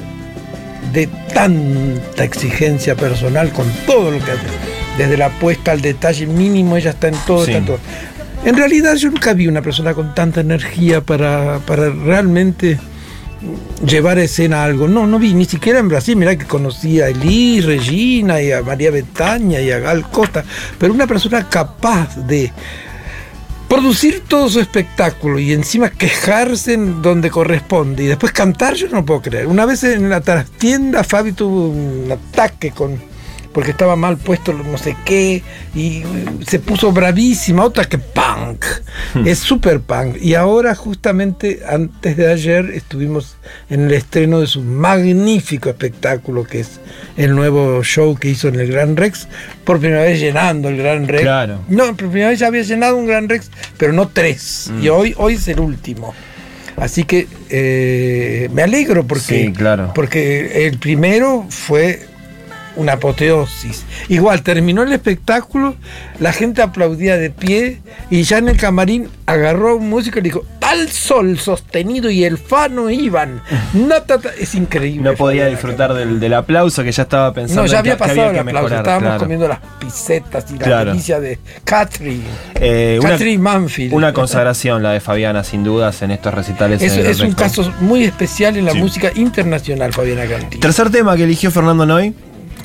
[0.93, 4.43] de tanta exigencia personal con todo lo que hace,
[4.99, 7.53] desde la puesta al detalle mínimo, ella está en todo, Sí.
[7.53, 7.79] está en todo.
[8.45, 12.79] En realidad yo nunca vi una persona con tanta energía para, para realmente
[13.87, 14.89] llevar a escena algo.
[14.89, 16.17] No, no vi, ni siquiera en Brasil.
[16.17, 20.45] Mirá que conocí a Elis, Regina y a María Betaña y a Gal Costa,
[20.79, 22.53] pero una persona capaz de
[23.69, 29.05] producir todo su espectáculo y encima quejarse en donde corresponde y después cantar, yo no
[29.05, 29.47] puedo creer.
[29.47, 33.10] Una vez en la trastienda Fabi tuvo un ataque con
[33.53, 35.43] porque estaba mal puesto no sé qué
[35.75, 36.03] y
[36.47, 38.65] se puso bravísima, otra que punk,
[39.25, 40.17] es super punk.
[40.21, 43.37] Y ahora justamente antes de ayer estuvimos
[43.69, 46.81] en el estreno de su magnífico espectáculo que es
[47.17, 49.27] el nuevo show que hizo en el Gran Rex,
[49.65, 51.23] por primera vez llenando el Gran Rex.
[51.23, 51.61] Claro.
[51.69, 54.71] No, por primera vez ya había llenado un Gran Rex, pero no tres.
[54.81, 56.15] Y hoy, hoy es el último.
[56.77, 59.93] Así que eh, me alegro porque, Sí, claro.
[59.95, 62.07] porque el primero fue
[62.77, 63.85] una apoteosis.
[64.09, 65.75] Igual, terminó el espectáculo,
[66.19, 70.23] la gente aplaudía de pie y ya en el camarín agarró a un músico y
[70.23, 73.43] le dijo, tal sol sostenido y el fano iban.
[73.75, 74.31] No, ta, ta".
[74.39, 75.03] es increíble.
[75.11, 77.99] No podía disfrutar del, del aplauso que ya estaba pensando No, ya que- había que
[77.99, 78.45] pasado el aplauso.
[78.55, 79.19] mejorar, Estábamos claro.
[79.21, 80.91] comiendo las pisetas y la Claro.
[80.91, 82.25] delicia de Catherine.
[82.55, 83.93] Eh, una, Catherine Manfield.
[83.95, 86.83] una consagración la de Fabiana, sin dudas, en estos recitales.
[86.83, 88.79] Es, en el es un caso muy especial en la Sí.
[88.79, 90.59] música internacional, Fabiana Cantí.
[90.59, 92.15] Tercer tema que eligió Fernando Noy,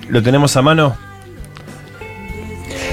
[0.10, 0.98] lo tenemos a mano.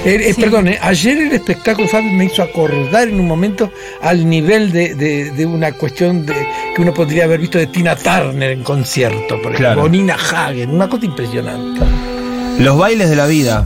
[0.05, 0.41] Eh, eh, Sí.
[0.41, 4.95] Perdón, eh, ayer el espectáculo Fabi me hizo acordar en un momento al nivel de,
[4.95, 6.33] de- de una cuestión de,
[6.75, 9.83] que uno podría haber visto de Tina Turner en concierto, por ejemplo, Claro.
[9.83, 11.85] o Nina Hagen, una cosa impresionante.
[12.59, 13.65] Los bailes de la vida,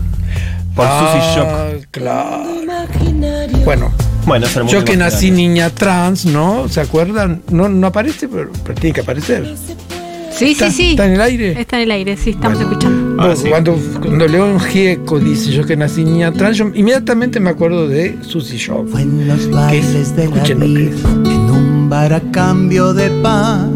[0.75, 1.47] por Susy Shock.
[1.49, 2.43] Ah, claro.
[3.65, 3.91] Bueno,
[4.25, 6.69] Bueno, yo que nací niña trans, ¿no?
[6.69, 7.41] ¿Se acuerdan?
[7.49, 9.55] No, no aparece, pero, pero tiene que aparecer.
[10.37, 10.89] Sí, ¿Está, sí, sí.
[10.91, 11.59] ¿Está en el aire?
[11.59, 12.71] Está en el aire, sí, estamos Bueno.
[12.71, 13.15] escuchando.
[13.21, 13.49] Ah, Bueno, sí.
[13.49, 18.17] cuando, cuando León Gieco dice yo que nací niña trans, yo inmediatamente me acuerdo de
[18.21, 18.87] Susy Shock.
[18.89, 20.91] Fue en los bailes de la vida,
[21.25, 23.71] en un bar a cambio de pan,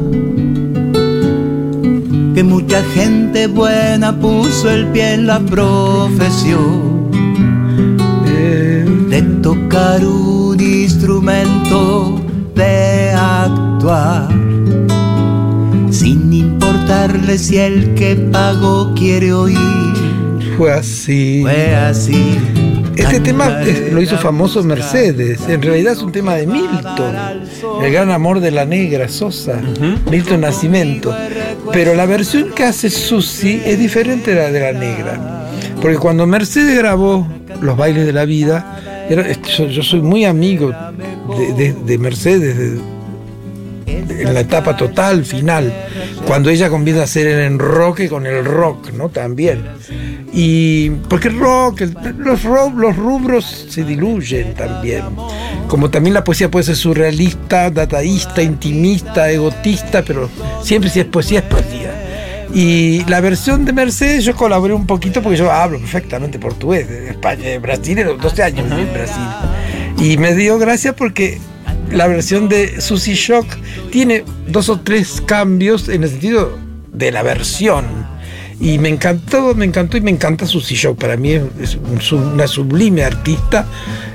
[2.36, 6.92] que mucha gente buena puso el pie en la profesión
[8.28, 12.21] Eh, de tocar un instrumento,
[17.38, 19.58] si el que pagó quiere oír.
[20.58, 21.40] fue así.
[21.42, 22.38] Fue así.
[22.96, 25.40] Este tema eh, lo hizo famoso Mercedes.
[25.48, 27.16] En realidad es un tema de Milton,
[27.84, 29.60] el gran amor de la negra Sosa,
[30.10, 31.16] Milton Nacimiento.
[31.72, 35.48] Pero la versión que hace Susi es diferente a la de la negra.
[35.82, 37.28] Porque cuando Mercedes grabó
[37.62, 40.72] Los bailes de la vida, era- yo, yo soy muy amigo
[41.38, 42.82] de, de- de Mercedes, de- de-
[44.10, 45.74] en la etapa total, final,
[46.26, 49.10] cuando ella comienza a hacer el enroque con el rock, ¿no?
[49.10, 49.64] También.
[50.34, 51.82] Y porque el rock,
[52.18, 55.04] los, los rubros se diluyen también.
[55.68, 60.30] Como también la poesía puede ser surrealista, dadaísta, intimista, egotista, pero
[60.64, 61.92] siempre si es poesía es poesía.
[62.54, 67.10] Y la versión de Mercedes yo colaboré un poquito porque yo hablo perfectamente portugués, de
[67.10, 69.24] España, de Brasil, de 12 años viví en Brasil.
[69.98, 71.40] Y me dio gracia porque
[71.92, 73.46] la versión de Susy Shock
[73.92, 76.58] tiene dos o tres cambios en el sentido
[76.92, 77.86] de la versión.
[78.60, 81.00] Y me encantó, me encantó y me encanta Susy Shock.
[81.00, 81.78] Para mí es,
[82.12, 83.66] una sublime artista.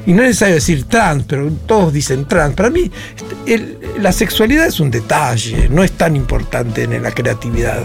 [0.07, 2.55] Y no es necesario decir trans, pero todos dicen trans.
[2.55, 2.89] Para mí
[3.47, 7.83] el- la sexualidad es un detalle, no es tan importante en la creatividad.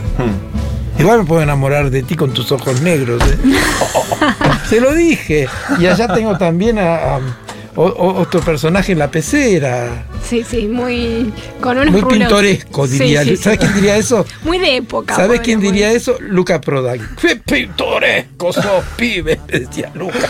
[1.00, 3.24] Igual me puedo enamorar de ti con tus ojos negros.
[3.24, 3.38] ¿eh?
[4.70, 5.48] Se lo dije.
[5.80, 7.20] Y allá tengo también a, a-
[7.76, 10.06] o- o- otro personaje en la pecera.
[10.28, 11.32] Sí, sí, muy.
[11.62, 12.18] con unos Muy rulos.
[12.20, 13.24] pintoresco, diría.
[13.24, 13.38] sí, sí.
[13.44, 14.26] ¿Sabes quién diría eso?
[14.44, 15.16] Muy de época.
[15.16, 16.18] ¿Sabes quién muy- diría eso?
[16.20, 17.00] Luca Prodan.
[17.22, 19.40] ¡Qué pintoresco sos, pibe!
[19.48, 20.30] Decía Luca.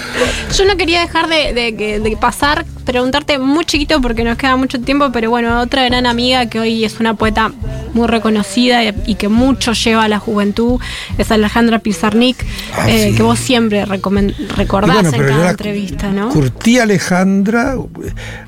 [0.55, 5.11] Yo no quería dejar de, de pasar, preguntarte muy chiquito porque nos queda mucho tiempo,
[5.11, 7.51] pero bueno, otra gran amiga que hoy es una poeta
[7.93, 10.79] muy reconocida y, que mucho lleva a la juventud
[11.17, 12.37] es Alejandra Pizarnik,
[12.73, 13.15] Ah, eh, sí.
[13.17, 16.29] que vos siempre recordás bueno, en cada entrevista, ¿no?
[16.29, 17.75] Curtí a Alejandra,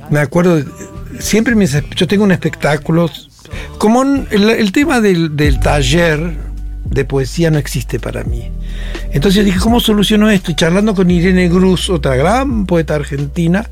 [0.09, 0.63] me acuerdo,
[1.19, 3.09] siempre mis, yo tengo un espectáculo,
[3.77, 6.37] como el tema del, del taller
[6.85, 8.49] de poesía no existe para mí.
[9.11, 10.51] Entonces dije, ¿cómo soluciono esto?
[10.51, 13.69] Y charlando con Irene Cruz, otra gran poeta argentina,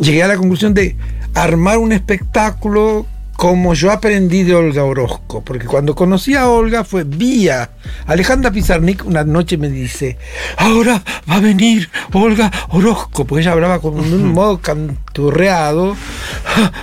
[0.00, 0.96] llegué a la conclusión de
[1.34, 7.04] armar un espectáculo como yo aprendí de Olga Orozco, porque cuando conocí a Olga fue
[7.04, 7.70] vía.
[8.06, 10.18] Alejandra Pizarnik una noche me dice,
[10.58, 15.96] ahora va a venir Olga Orozco, porque ella hablaba con un modo canturreado,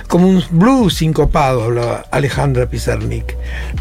[0.08, 3.36] como un blues sincopado, hablaba Alejandra Pizarnik.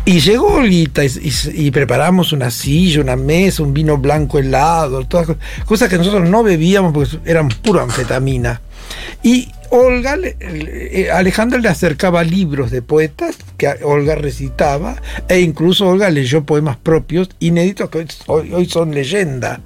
[0.06, 5.04] Y llegó Olguita y, y- y preparamos una silla, una mesa, un vino blanco helado,
[5.08, 5.30] todas
[5.66, 8.62] cosas- que nosotros no bebíamos porque eran pura anfetamina.
[9.24, 14.96] Y Olga, eh, Alejandra le acercaba libros de poetas que Olga recitaba
[15.28, 19.62] e incluso Olga leyó poemas propios inéditos que hoy, son leyenda.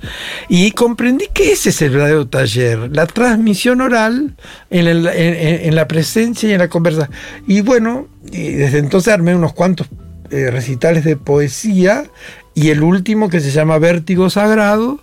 [0.49, 4.35] Y comprendí que ese es el verdadero taller, la transmisión oral
[4.69, 7.09] en, en- la presencia y en la conversa.
[7.47, 9.87] Y bueno, desde entonces armé unos cuantos
[10.31, 12.05] eh, recitales de poesía
[12.55, 14.99] y el último que se llama Vértigo Sagrado.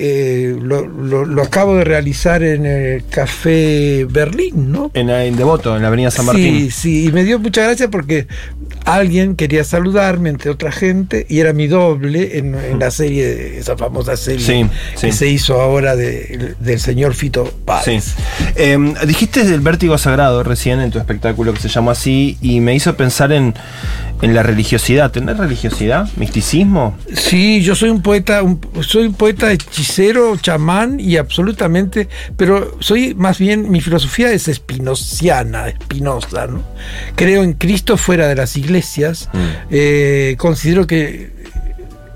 [0.00, 4.90] Eh, lo, lo- lo acabo de realizar en el Café Berlín, ¿no?
[4.94, 6.70] En, en Devoto, en la avenida San Sí, Martín.
[6.70, 8.28] sí, y me dio mucha gracia porque
[8.84, 13.76] alguien quería saludarme entre otra gente y era mi doble en, en la serie, esa
[13.76, 14.66] famosa serie Sí,
[15.00, 15.18] que sí.
[15.18, 17.52] se hizo ahora de- del señor Fito Sí.
[17.64, 18.14] Páez.
[18.56, 22.74] Eh, dijiste del vértigo sagrado recién en tu espectáculo que se llamó así y me
[22.74, 23.54] hizo pensar en,
[24.22, 25.10] en la religiosidad.
[25.10, 26.08] ¿Tener religiosidad?
[26.16, 26.96] ¿Misticismo?
[27.14, 29.87] Sí, yo soy un poeta, un- soy un poeta hechicero,
[30.40, 36.62] chamán y absolutamente, pero soy más bien, mi filosofía es espinociana, espinosa, ¿no?
[37.16, 39.28] Creo en Cristo fuera de las iglesias,
[39.70, 41.30] eh, considero que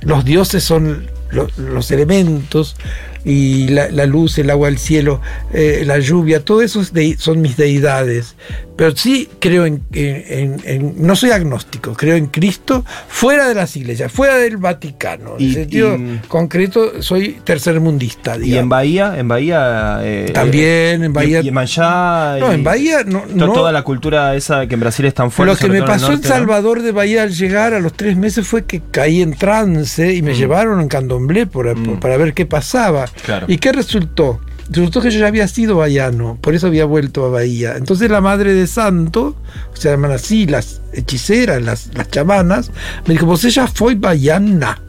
[0.00, 2.76] los dioses son lo- los elementos
[3.24, 5.20] y la, la luz, el agua, el cielo,
[5.52, 8.34] eh, la lluvia, todo eso es de- son mis deidades.
[8.76, 13.54] Pero sí creo en, en- en- en- no soy agnóstico, creo en Cristo fuera de
[13.54, 15.36] las iglesias, fuera del Vaticano.
[15.38, 18.32] En Y- sentido y- concreto, soy tercermundista.
[18.32, 18.70] ¿Y en digamos.
[18.70, 19.18] Bahía?
[19.18, 19.98] ¿En Bahía?
[20.02, 22.36] eh, También, en Bahía- ¿Y, y en Manchá?
[22.40, 23.24] No, en Bahía no.
[23.32, 25.52] no- Toda la cultura esa que en Brasil es tan fuerte.
[25.54, 26.22] Lo que me en pasó en.
[26.22, 30.22] Salvador de Bahía al llegar a los tres meses fue que caí en trance y
[30.22, 32.00] me llevaron en candomblé por- por- Mm.
[32.00, 33.04] para ver qué pasaba.
[33.48, 34.40] ¿Y qué resultó?
[34.70, 37.76] Resultó que yo ya había sido bahiano, por eso había vuelto a Bahía.
[37.76, 39.36] Entonces la madre de santo,
[39.74, 42.70] se llaman así las hechiceras, las, las chamanas,
[43.06, 44.80] me dijo, vos ella fue baiana,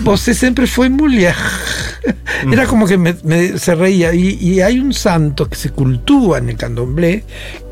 [0.00, 1.34] vos siempre fue mujer.
[2.50, 4.12] Era como que me, me- se reía.
[4.14, 7.22] Y, y hay un santo que se cultúa en el candomblé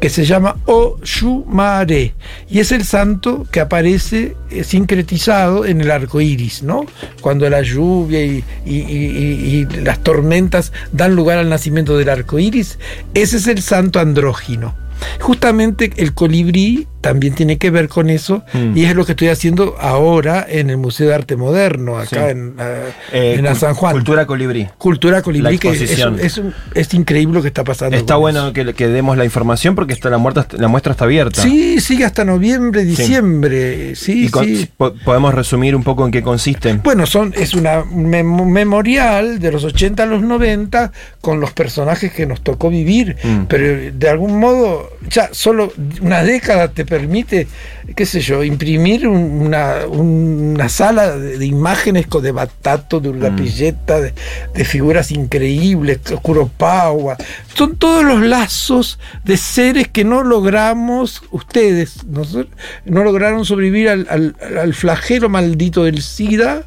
[0.01, 2.15] que se llama Oshumare.
[2.49, 6.87] Y es el santo que aparece eh, sincretizado en el arco iris, ¿no?
[7.21, 12.79] Cuando la lluvia y- y las tormentas dan lugar al nacimiento del arco iris,
[13.15, 14.75] ese es el santo andrógino.
[15.21, 18.77] Justamente el colibrí también tiene que ver con eso Mm.
[18.77, 22.31] y es lo que estoy haciendo ahora en el Museo de Arte Moderno, acá Sí.
[22.33, 23.95] en, la- Eh, en la San Juan.
[23.95, 24.69] Cultura colibrí.
[24.77, 26.41] Cultura colibrí, que es, es,
[26.75, 27.97] es increíble lo que está pasando.
[27.97, 31.41] Está bueno que, que demos la información porque está la, muerta, la muestra está abierta.
[31.43, 33.95] Sí, sigue hasta noviembre, diciembre.
[33.97, 34.69] Sí, Y con- sí.
[34.77, 36.75] po- podemos resumir un poco en qué consiste.
[36.85, 40.93] Bueno, son, es una mem- memorial de los 80 a los 90
[41.23, 43.45] con los personajes que nos tocó vivir, Mm.
[43.49, 45.73] pero de algún modo ya solo
[46.03, 47.49] una década te permite,
[47.97, 54.01] qué sé yo, imprimir un- una, una sala de, de imágenes de Batato, de Urgapilleta,
[54.01, 54.13] de,
[54.55, 57.17] de figuras increíbles, Kuropawa.
[57.55, 62.49] Son todos los lazos de seres que no logramos, ustedes, nosotros,
[62.85, 66.65] no lograron sobrevivir al, al- al flagelo maldito del SIDA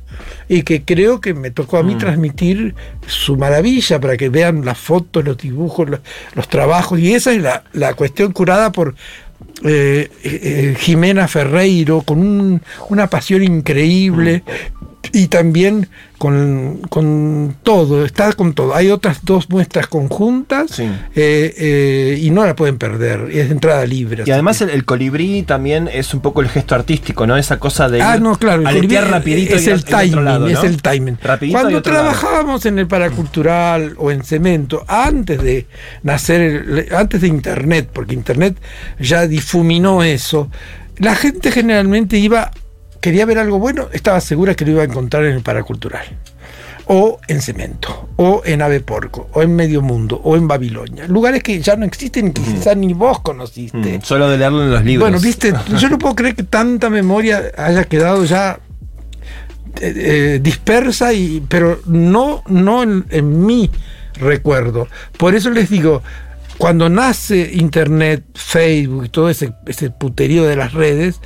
[0.54, 2.76] y que creo que me tocó a mí transmitir
[3.08, 6.00] su maravilla para que vean las fotos, los dibujos, los,
[6.36, 7.00] los trabajos.
[7.00, 8.96] Y esa es la, la cuestión curada por
[9.64, 14.44] eh, eh, Jimena Ferreiro, con un- una pasión increíble.
[15.12, 15.90] Y también
[16.24, 18.74] con, con todo, está con todo.
[18.74, 20.84] Hay otras dos muestras conjuntas Sí.
[21.16, 23.28] eh, eh, y no la pueden perder.
[23.30, 24.24] Es de entrada libre.
[24.26, 27.36] Y además el, el colibrí también es un poco el gesto artístico, ¿no?
[27.36, 30.22] Esa cosa de Ah, ir- no, claro, el colibrí rapidito es y el timing, otro
[30.22, 30.64] lado, es ¿no?
[30.64, 31.18] el timing.
[31.22, 35.68] Rapidito Cuando trabajábamos en el paracultural o en cemento, antes de
[36.04, 38.56] nacer, el- antes de internet, porque internet
[38.98, 40.50] ya difuminó eso,
[41.00, 42.52] la gente generalmente iba,
[43.04, 46.06] quería ver algo bueno, estaba segura que lo iba a encontrar en el paracultural.
[46.86, 51.06] O en Cemento, o en Ave Porco, o en Medio Mundo, o en Babilonia.
[51.08, 53.98] Lugares que ya no existen y que quizás ni vos conociste.
[53.98, 55.10] Mm, solo de leerlo en los libros.
[55.10, 58.60] Bueno, viste, yo no puedo creer que tanta memoria haya quedado ya
[59.82, 63.70] eh, eh, dispersa, y, pero no, no en, en mi
[64.14, 64.88] recuerdo.
[65.18, 66.04] Por eso les digo,
[66.58, 71.20] cuando nace Internet, Facebook y todo ese, ese puterío de las redes,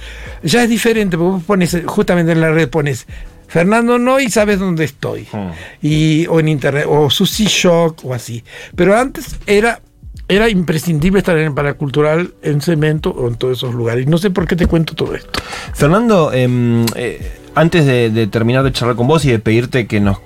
[0.44, 3.08] ya es diferente, porque vos pones, justamente en la red pones
[3.48, 5.28] Fernando no y sabes dónde estoy.
[5.32, 5.50] Mm.
[5.82, 8.44] Y, o en internet, o Sushi Shock o así.
[8.76, 9.82] Pero antes era
[10.30, 14.06] era imprescindible estar en el paracultural, en cemento o en todos esos lugares.
[14.06, 15.40] Y no sé por qué te cuento todo esto.
[15.74, 20.02] Fernando, em, eh, antes de, de terminar de charlar con vos y de pedirte que
[20.02, 20.18] nos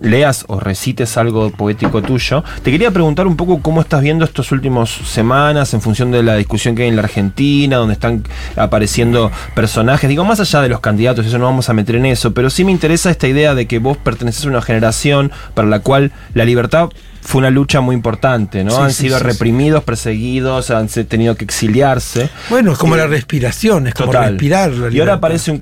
[0.00, 4.52] leas o recites algo poético tuyo, te quería preguntar un poco cómo estás viendo estos
[4.52, 8.24] últimos semanas en función de la discusión que hay en la Argentina, donde están
[8.56, 12.32] apareciendo personajes, digo, más allá de los candidatos, eso no vamos a meter en eso,
[12.32, 15.80] pero sí me interesa esta idea de que vos perteneces a una generación para la
[15.80, 16.88] cual la libertad
[17.22, 18.70] fue una lucha muy importante, ¿no?
[18.72, 22.30] Sí, han sí, sido sí, reprimidos, perseguidos, han tenido que exiliarse.
[22.48, 23.00] Bueno, es como Sí.
[23.00, 24.30] la respiración, es como Total.
[24.32, 24.70] respirar.
[24.72, 25.58] la y ahora aparecen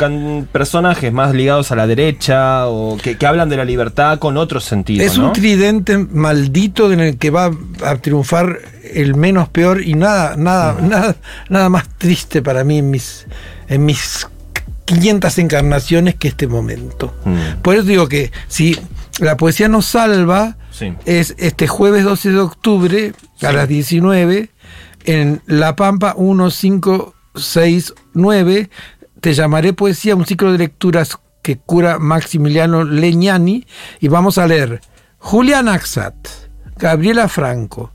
[0.52, 4.60] personajes más ligados a la derecha o que, que hablan de la libertad con otro
[4.60, 5.26] sentido, Es ¿no?
[5.26, 7.50] un tridente maldito en el que va
[7.84, 8.58] a triunfar
[8.94, 11.16] el menos peor y nada, nada, nada,
[11.48, 13.26] nada más triste para mí en mis,
[13.68, 14.26] en mis
[14.86, 17.14] 500 encarnaciones que este momento.
[17.62, 18.78] Por eso digo que si
[19.18, 20.94] la poesía nos salva, Sí.
[21.06, 23.12] es este jueves 12 de octubre
[23.42, 24.50] a las 19
[25.06, 28.70] en La Pampa 1569.
[29.20, 33.66] Te llamaré poesía, un ciclo de lecturas que cura Maximiliano Leñani.
[34.00, 34.80] Y vamos a leer
[35.18, 36.14] Julián Axat,
[36.76, 37.92] Gabriela Franco,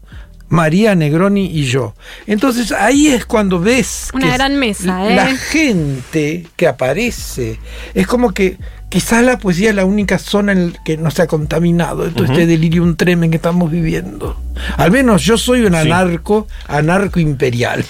[0.53, 1.95] María Negroni y yo.
[2.27, 5.15] Entonces ahí es cuando ves Una que gran mesa, ¿eh?
[5.15, 7.59] la gente que aparece
[7.95, 8.57] es como que
[8.89, 12.11] quizás la poesía es la única zona en la que no se ha contaminado de
[12.11, 14.39] todo este delirium tremen que estamos viviendo.
[14.77, 15.79] Al menos yo soy un Sí.
[15.79, 17.83] anarco, anarco imperial.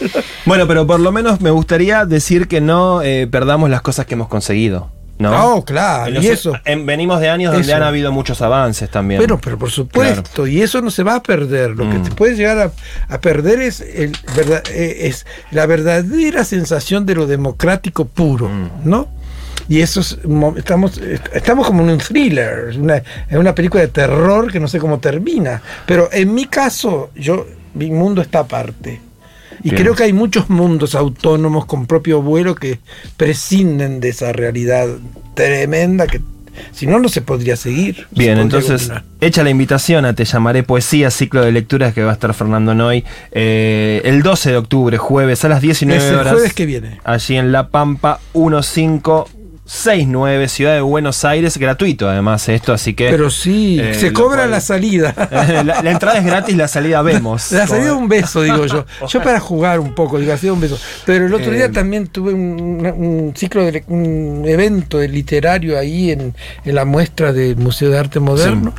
[0.46, 4.14] Bueno, pero por lo menos me gustaría decir que no eh, perdamos las cosas que
[4.14, 4.90] hemos conseguido.
[5.24, 5.32] ¿No?
[5.56, 6.54] No, claro, En los- y eso.
[6.66, 7.76] en- venimos de años donde Eso.
[7.76, 9.20] han habido muchos avances también.
[9.20, 11.72] Bueno, pero por supuesto, y eso no se va a perder.
[11.72, 12.04] Lo que Mm.
[12.04, 12.72] te puede llegar a,
[13.14, 18.70] a perder es, el verdad- eh, es la verdadera sensación de lo democrático puro, Mm.
[18.84, 19.08] ¿no?
[19.70, 21.00] Y eso es, mo- estamos,
[21.34, 25.00] estamos como en un thriller, una, en una película de terror que no sé cómo
[25.00, 25.62] termina.
[25.86, 29.00] Pero en mi caso, yo, mi mundo está aparte.
[29.64, 29.82] Y Bien.
[29.82, 32.80] creo que hay muchos mundos autónomos con propio vuelo que
[33.18, 34.88] prescinden de esa realidad
[35.34, 36.22] tremenda que
[36.72, 38.06] si no, no se podría seguir.
[38.12, 39.04] Bien, podría entonces, continuar.
[39.22, 42.76] hecha la invitación a Te llamaré poesía, ciclo de lecturas que va a estar Fernando
[42.76, 46.34] Noy eh, el 12 de octubre, jueves a las 19 Es el horas.
[46.34, 47.00] jueves que viene.
[47.06, 48.20] Allí en La Pampa
[49.66, 53.10] 1569, Ciudad de Buenos Aires, gratuito además esto, así que...
[53.10, 55.14] Pero sí, eh, se cobra cual- la salida.
[55.66, 57.50] la, la entrada es gratis, la salida vemos.
[57.54, 58.86] La salida Como- un beso, digo yo.
[59.08, 60.78] Yo para jugar un poco, digo, ha sido un beso.
[61.06, 66.36] Pero el otro Eh, día también tuve un, ciclo, de, un evento literario ahí en,
[66.66, 68.74] en la muestra del Museo de Arte Moderno.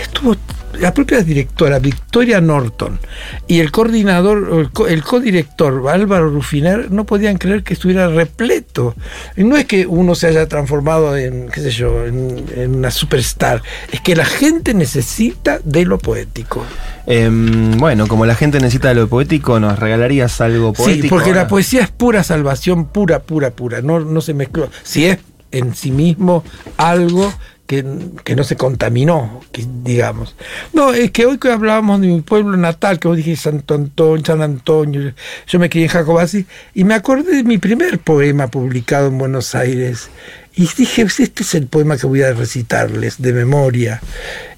[0.00, 0.36] Estuvo
[0.78, 3.00] la propia directora, Victoria Norton,
[3.48, 8.94] y el coordinador, el, co- el codirector, Álvaro Rufiner, no podían creer que estuviera repleto.
[9.36, 12.90] Y no es que uno se haya transformado en, qué sé yo, en, en una
[12.90, 13.62] superstar,
[13.92, 16.64] es que la gente necesita de lo poético.
[17.06, 21.02] Em, bueno, como la gente necesita de lo poético, ¿nos regalarías algo poético?
[21.02, 21.42] Sí, porque ahora?
[21.42, 23.80] la poesía es pura salvación, pura, pura, pura.
[23.80, 24.68] No, no se mezcló.
[24.82, 25.18] Si es
[25.50, 26.44] en sí mismo
[26.76, 27.32] algo
[27.68, 27.84] que,
[28.24, 30.34] que no se contaminó, que, digamos.
[30.72, 34.24] No, es que hoy que hablábamos de mi pueblo natal, que vos dije Santo Antonio,
[34.24, 35.12] San Antonio,
[35.46, 39.54] yo me crié en Jacobasi, y me acordé de mi primer poema publicado en Buenos
[39.54, 40.08] Aires.
[40.56, 44.00] Y dije, "Pues este es el poema que voy a recitarles de memoria.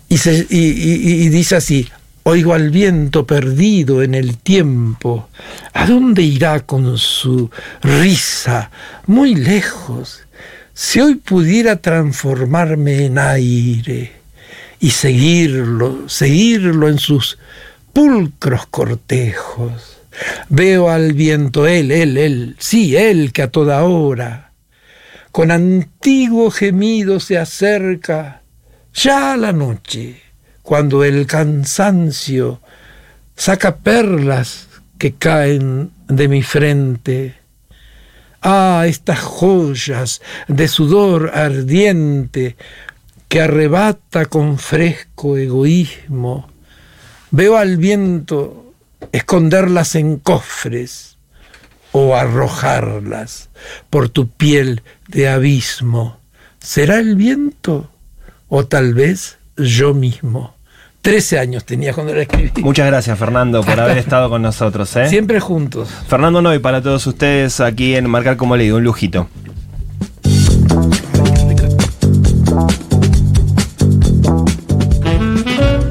[0.09, 0.15] Y-
[0.49, 1.89] y dice así,
[2.23, 5.29] oigo al viento perdido en el tiempo,
[5.73, 7.51] ¿a dónde irá con su
[7.83, 8.71] risa?
[9.07, 10.21] Muy lejos.
[10.83, 14.13] Si hoy pudiera transformarme en aire
[14.81, 17.39] y seguirlo, seguirlo en sus
[17.93, 19.99] pulcros cortejos.
[20.49, 24.53] Veo al viento, él, él, él, sí, él que a toda hora,
[25.33, 28.41] con antiguo gemido se acerca,
[28.95, 30.23] ya a la noche,
[30.63, 32.63] cuando el cansancio
[33.37, 34.67] saca perlas
[34.97, 37.40] que caen de mi frente.
[38.43, 42.57] Ah, estas joyas de sudor ardiente
[43.29, 46.49] que arrebata con fresco egoísmo.
[47.31, 48.75] Veo al viento
[49.13, 51.17] esconderlas en cofres
[51.93, 53.51] o arrojarlas
[53.91, 56.19] por tu piel de abismo.
[56.61, 57.91] ¿Será el viento
[58.49, 60.55] o tal vez yo mismo?
[61.03, 62.53] Trece años tenía cuando la escribí.
[62.63, 64.95] Muchas gracias, Fernando, por haber estado con nosotros.
[64.97, 65.09] ¿eh?
[65.09, 65.89] Siempre juntos.
[66.09, 69.29] Fernando Noy para todos ustedes aquí en Marcar como Leído, un lujito.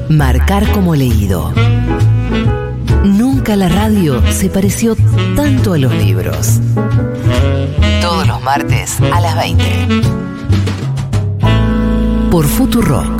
[0.08, 1.52] Marcar como leído.
[3.04, 4.94] Nunca la radio se pareció
[5.34, 6.60] tanto a los libros.
[8.00, 9.64] Todos los martes a las 20.
[12.30, 13.19] Por Futurock.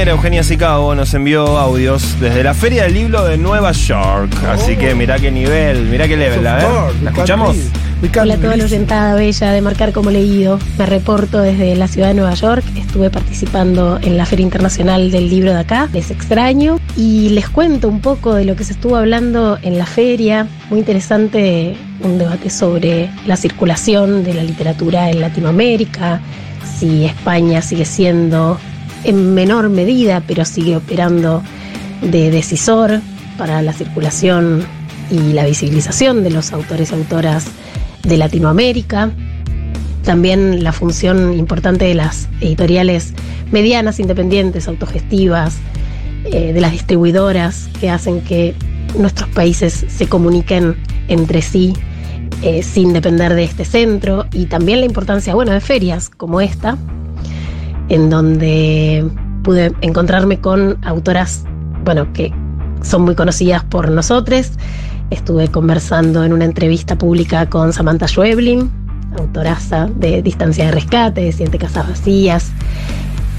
[0.00, 4.32] Compañera Eugenia Sicabo nos envió audios desde la Feria del Libro de Nueva York.
[4.48, 6.64] Así que mirá qué nivel, mirá qué level, Of a ver.
[6.64, 7.56] course, ¿La escuchamos?
[8.18, 8.72] Hola a toda la Ulises.
[8.72, 10.58] oyentada bella de Marcar como Leído.
[10.78, 12.64] Me reporto desde la ciudad de Nueva York.
[12.78, 15.86] Estuve participando en la Feria Internacional del Libro de acá.
[15.92, 16.78] Les extraño.
[16.96, 20.46] Y les cuento un poco de lo que se estuvo hablando en la feria.
[20.70, 26.22] Muy interesante un debate sobre la circulación de la literatura en Latinoamérica.
[26.78, 28.58] Si España sigue siendo
[29.04, 31.42] en menor medida, pero sigue operando
[32.02, 33.00] de decisor
[33.36, 34.64] para la circulación
[35.10, 37.46] y la visibilización de los autores y autoras
[38.02, 39.10] de Latinoamérica.
[40.04, 43.12] También la función importante de las editoriales
[43.50, 45.58] medianas, independientes, autogestivas,
[46.24, 48.54] eh, de las distribuidoras que hacen que
[48.98, 50.76] nuestros países se comuniquen
[51.08, 51.74] entre sí
[52.42, 54.26] eh, sin depender de este centro.
[54.32, 56.76] Y también la importancia, bueno, de ferias como esta,
[57.90, 59.04] en donde
[59.42, 61.44] pude encontrarme con autoras,
[61.84, 62.32] bueno, que
[62.82, 64.52] son muy conocidas por nosotros.
[65.10, 68.70] Estuve conversando en una entrevista pública con Samantha Schweblin,
[69.18, 72.52] autoraza de Distancia de Rescate, de Siete Casas Vacías,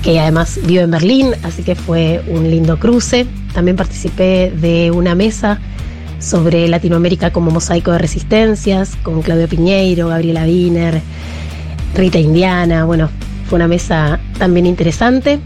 [0.04, 3.26] que además vive en Berlín, así que fue un lindo cruce.
[3.54, 5.60] También participé de una mesa
[6.20, 11.02] sobre Latinoamérica como mosaico de resistencias, con Claudio Piñeiro, Gabriela Wiener,
[11.96, 13.10] Rita Indiana, bueno,
[13.52, 15.42] fue una mesa también interesante.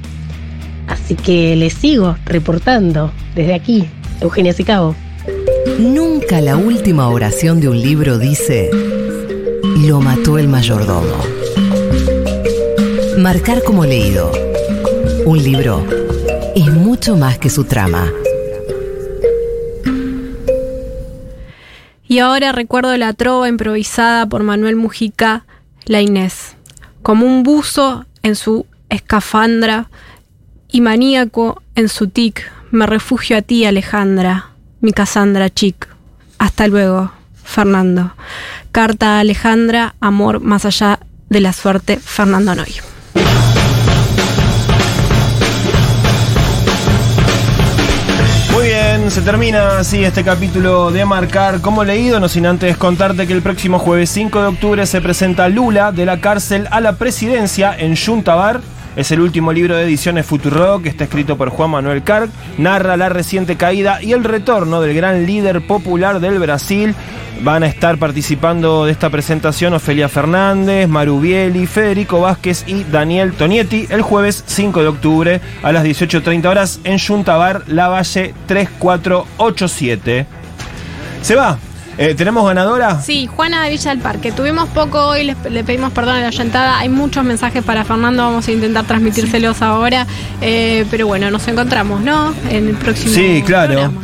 [0.88, 3.90] Así que les sigo reportando desde aquí,
[4.22, 4.96] Eugenia Sicabo.
[5.80, 8.70] Nunca la última oración de un libro dice,
[9.88, 11.18] lo mató el mayordomo.
[13.18, 14.32] Marcar como leído.
[15.26, 15.84] Un libro
[16.56, 18.14] es mucho más que su trama.
[22.08, 25.48] Y ahora recuerdo la trova improvisada por Manuel Mujica,
[25.86, 26.55] la Inés,
[27.06, 29.92] como un buzo en su escafandra
[30.68, 32.52] y maníaco en su tic.
[32.72, 34.50] Me refugio a ti, Alejandra,
[34.82, 35.88] mi Cassandra chic.
[36.40, 37.12] Hasta luego,
[37.44, 38.16] Fernando.
[38.72, 41.00] Carta a Alejandra, amor más allá
[41.30, 42.74] de la suerte, Fernando Noy.
[49.16, 53.42] Se termina así este capítulo de Marcar como leído, no sin antes contarte que el
[53.42, 57.96] próximo jueves 5 de octubre se presenta Lula de la cárcel a la presidencia en
[57.96, 58.60] Yuntabar.
[58.96, 62.30] Es el último libro de ediciones Futuro que está escrito por Juan Manuel Carg.
[62.58, 66.96] Narra la reciente caída y el retorno del gran líder popular del Brasil.
[67.42, 73.88] Van a estar participando de esta presentación Ofelia Fernández, Marubieli, Federico Vázquez y Daniel Tonietti
[73.90, 80.26] el jueves 5 de octubre a las 18.30 horas en Yuntabar, La Valle 3487.
[81.22, 81.58] Se va.
[81.98, 83.02] Eh, ¿Tenemos ganadora?
[83.02, 84.32] Sí, Juana de Villa del Parque.
[84.34, 86.78] Tuvimos poco hoy, les- le pedimos perdón a la oyentada.
[86.80, 90.06] Hay muchos mensajes para Fernando, vamos a intentar transmitírselos ahora.
[90.42, 92.34] Eh, pero bueno, nos encontramos, ¿no?
[92.50, 93.74] En el próximo Sí, claro.
[93.74, 94.02] programa.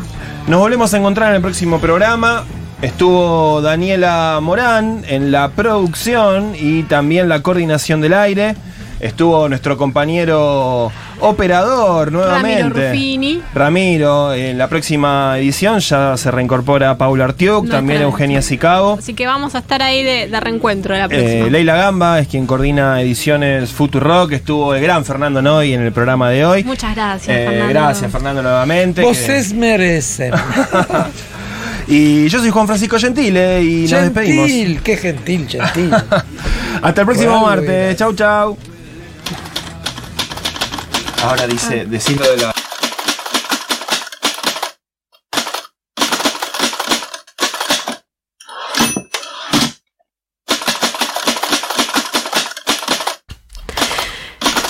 [0.47, 2.43] Nos volvemos a encontrar en el próximo programa.
[2.81, 8.55] Estuvo Daniela Morán en la producción y también la coordinación del aire.
[9.02, 10.91] Estuvo nuestro compañero
[11.22, 12.64] operador nuevamente.
[12.70, 13.41] Ramiro Ruffini.
[13.56, 18.97] Ramiro, en la próxima edición ya se reincorpora Paula Artiuk, Nuestra- también Eugenia Sicabo.
[18.99, 21.30] Así que vamos a estar ahí de, de reencuentro la próxima.
[21.47, 24.34] Eh, Leila Gamba es quien coordina ediciones Futurock.
[24.34, 26.64] Estuvo el gran Fernando Noy en el programa de hoy.
[26.64, 27.70] Muchas gracias, Eh, Fernando.
[27.74, 29.02] Gracias, Fernando, nuevamente.
[29.02, 30.32] Voces merecen.
[31.88, 34.47] Y yo soy Juan Francisco Gentile y nos despedimos.
[34.47, 35.91] Gentil, qué gentil, gentil.
[36.82, 37.97] Hasta el próximo Bueno, martes.
[37.97, 38.58] Chau, chau.
[41.24, 42.53] Ahora dice, decirlo de la.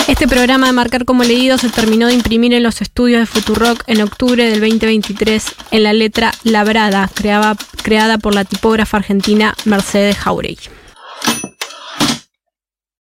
[0.08, 3.84] Este programa de Marcar como Leído se terminó de imprimir en los estudios de Futurock
[3.88, 10.18] en octubre del 2023 en la letra Labrada, creada, creada por la tipógrafa argentina Mercedes
[10.18, 10.81] Jauregui.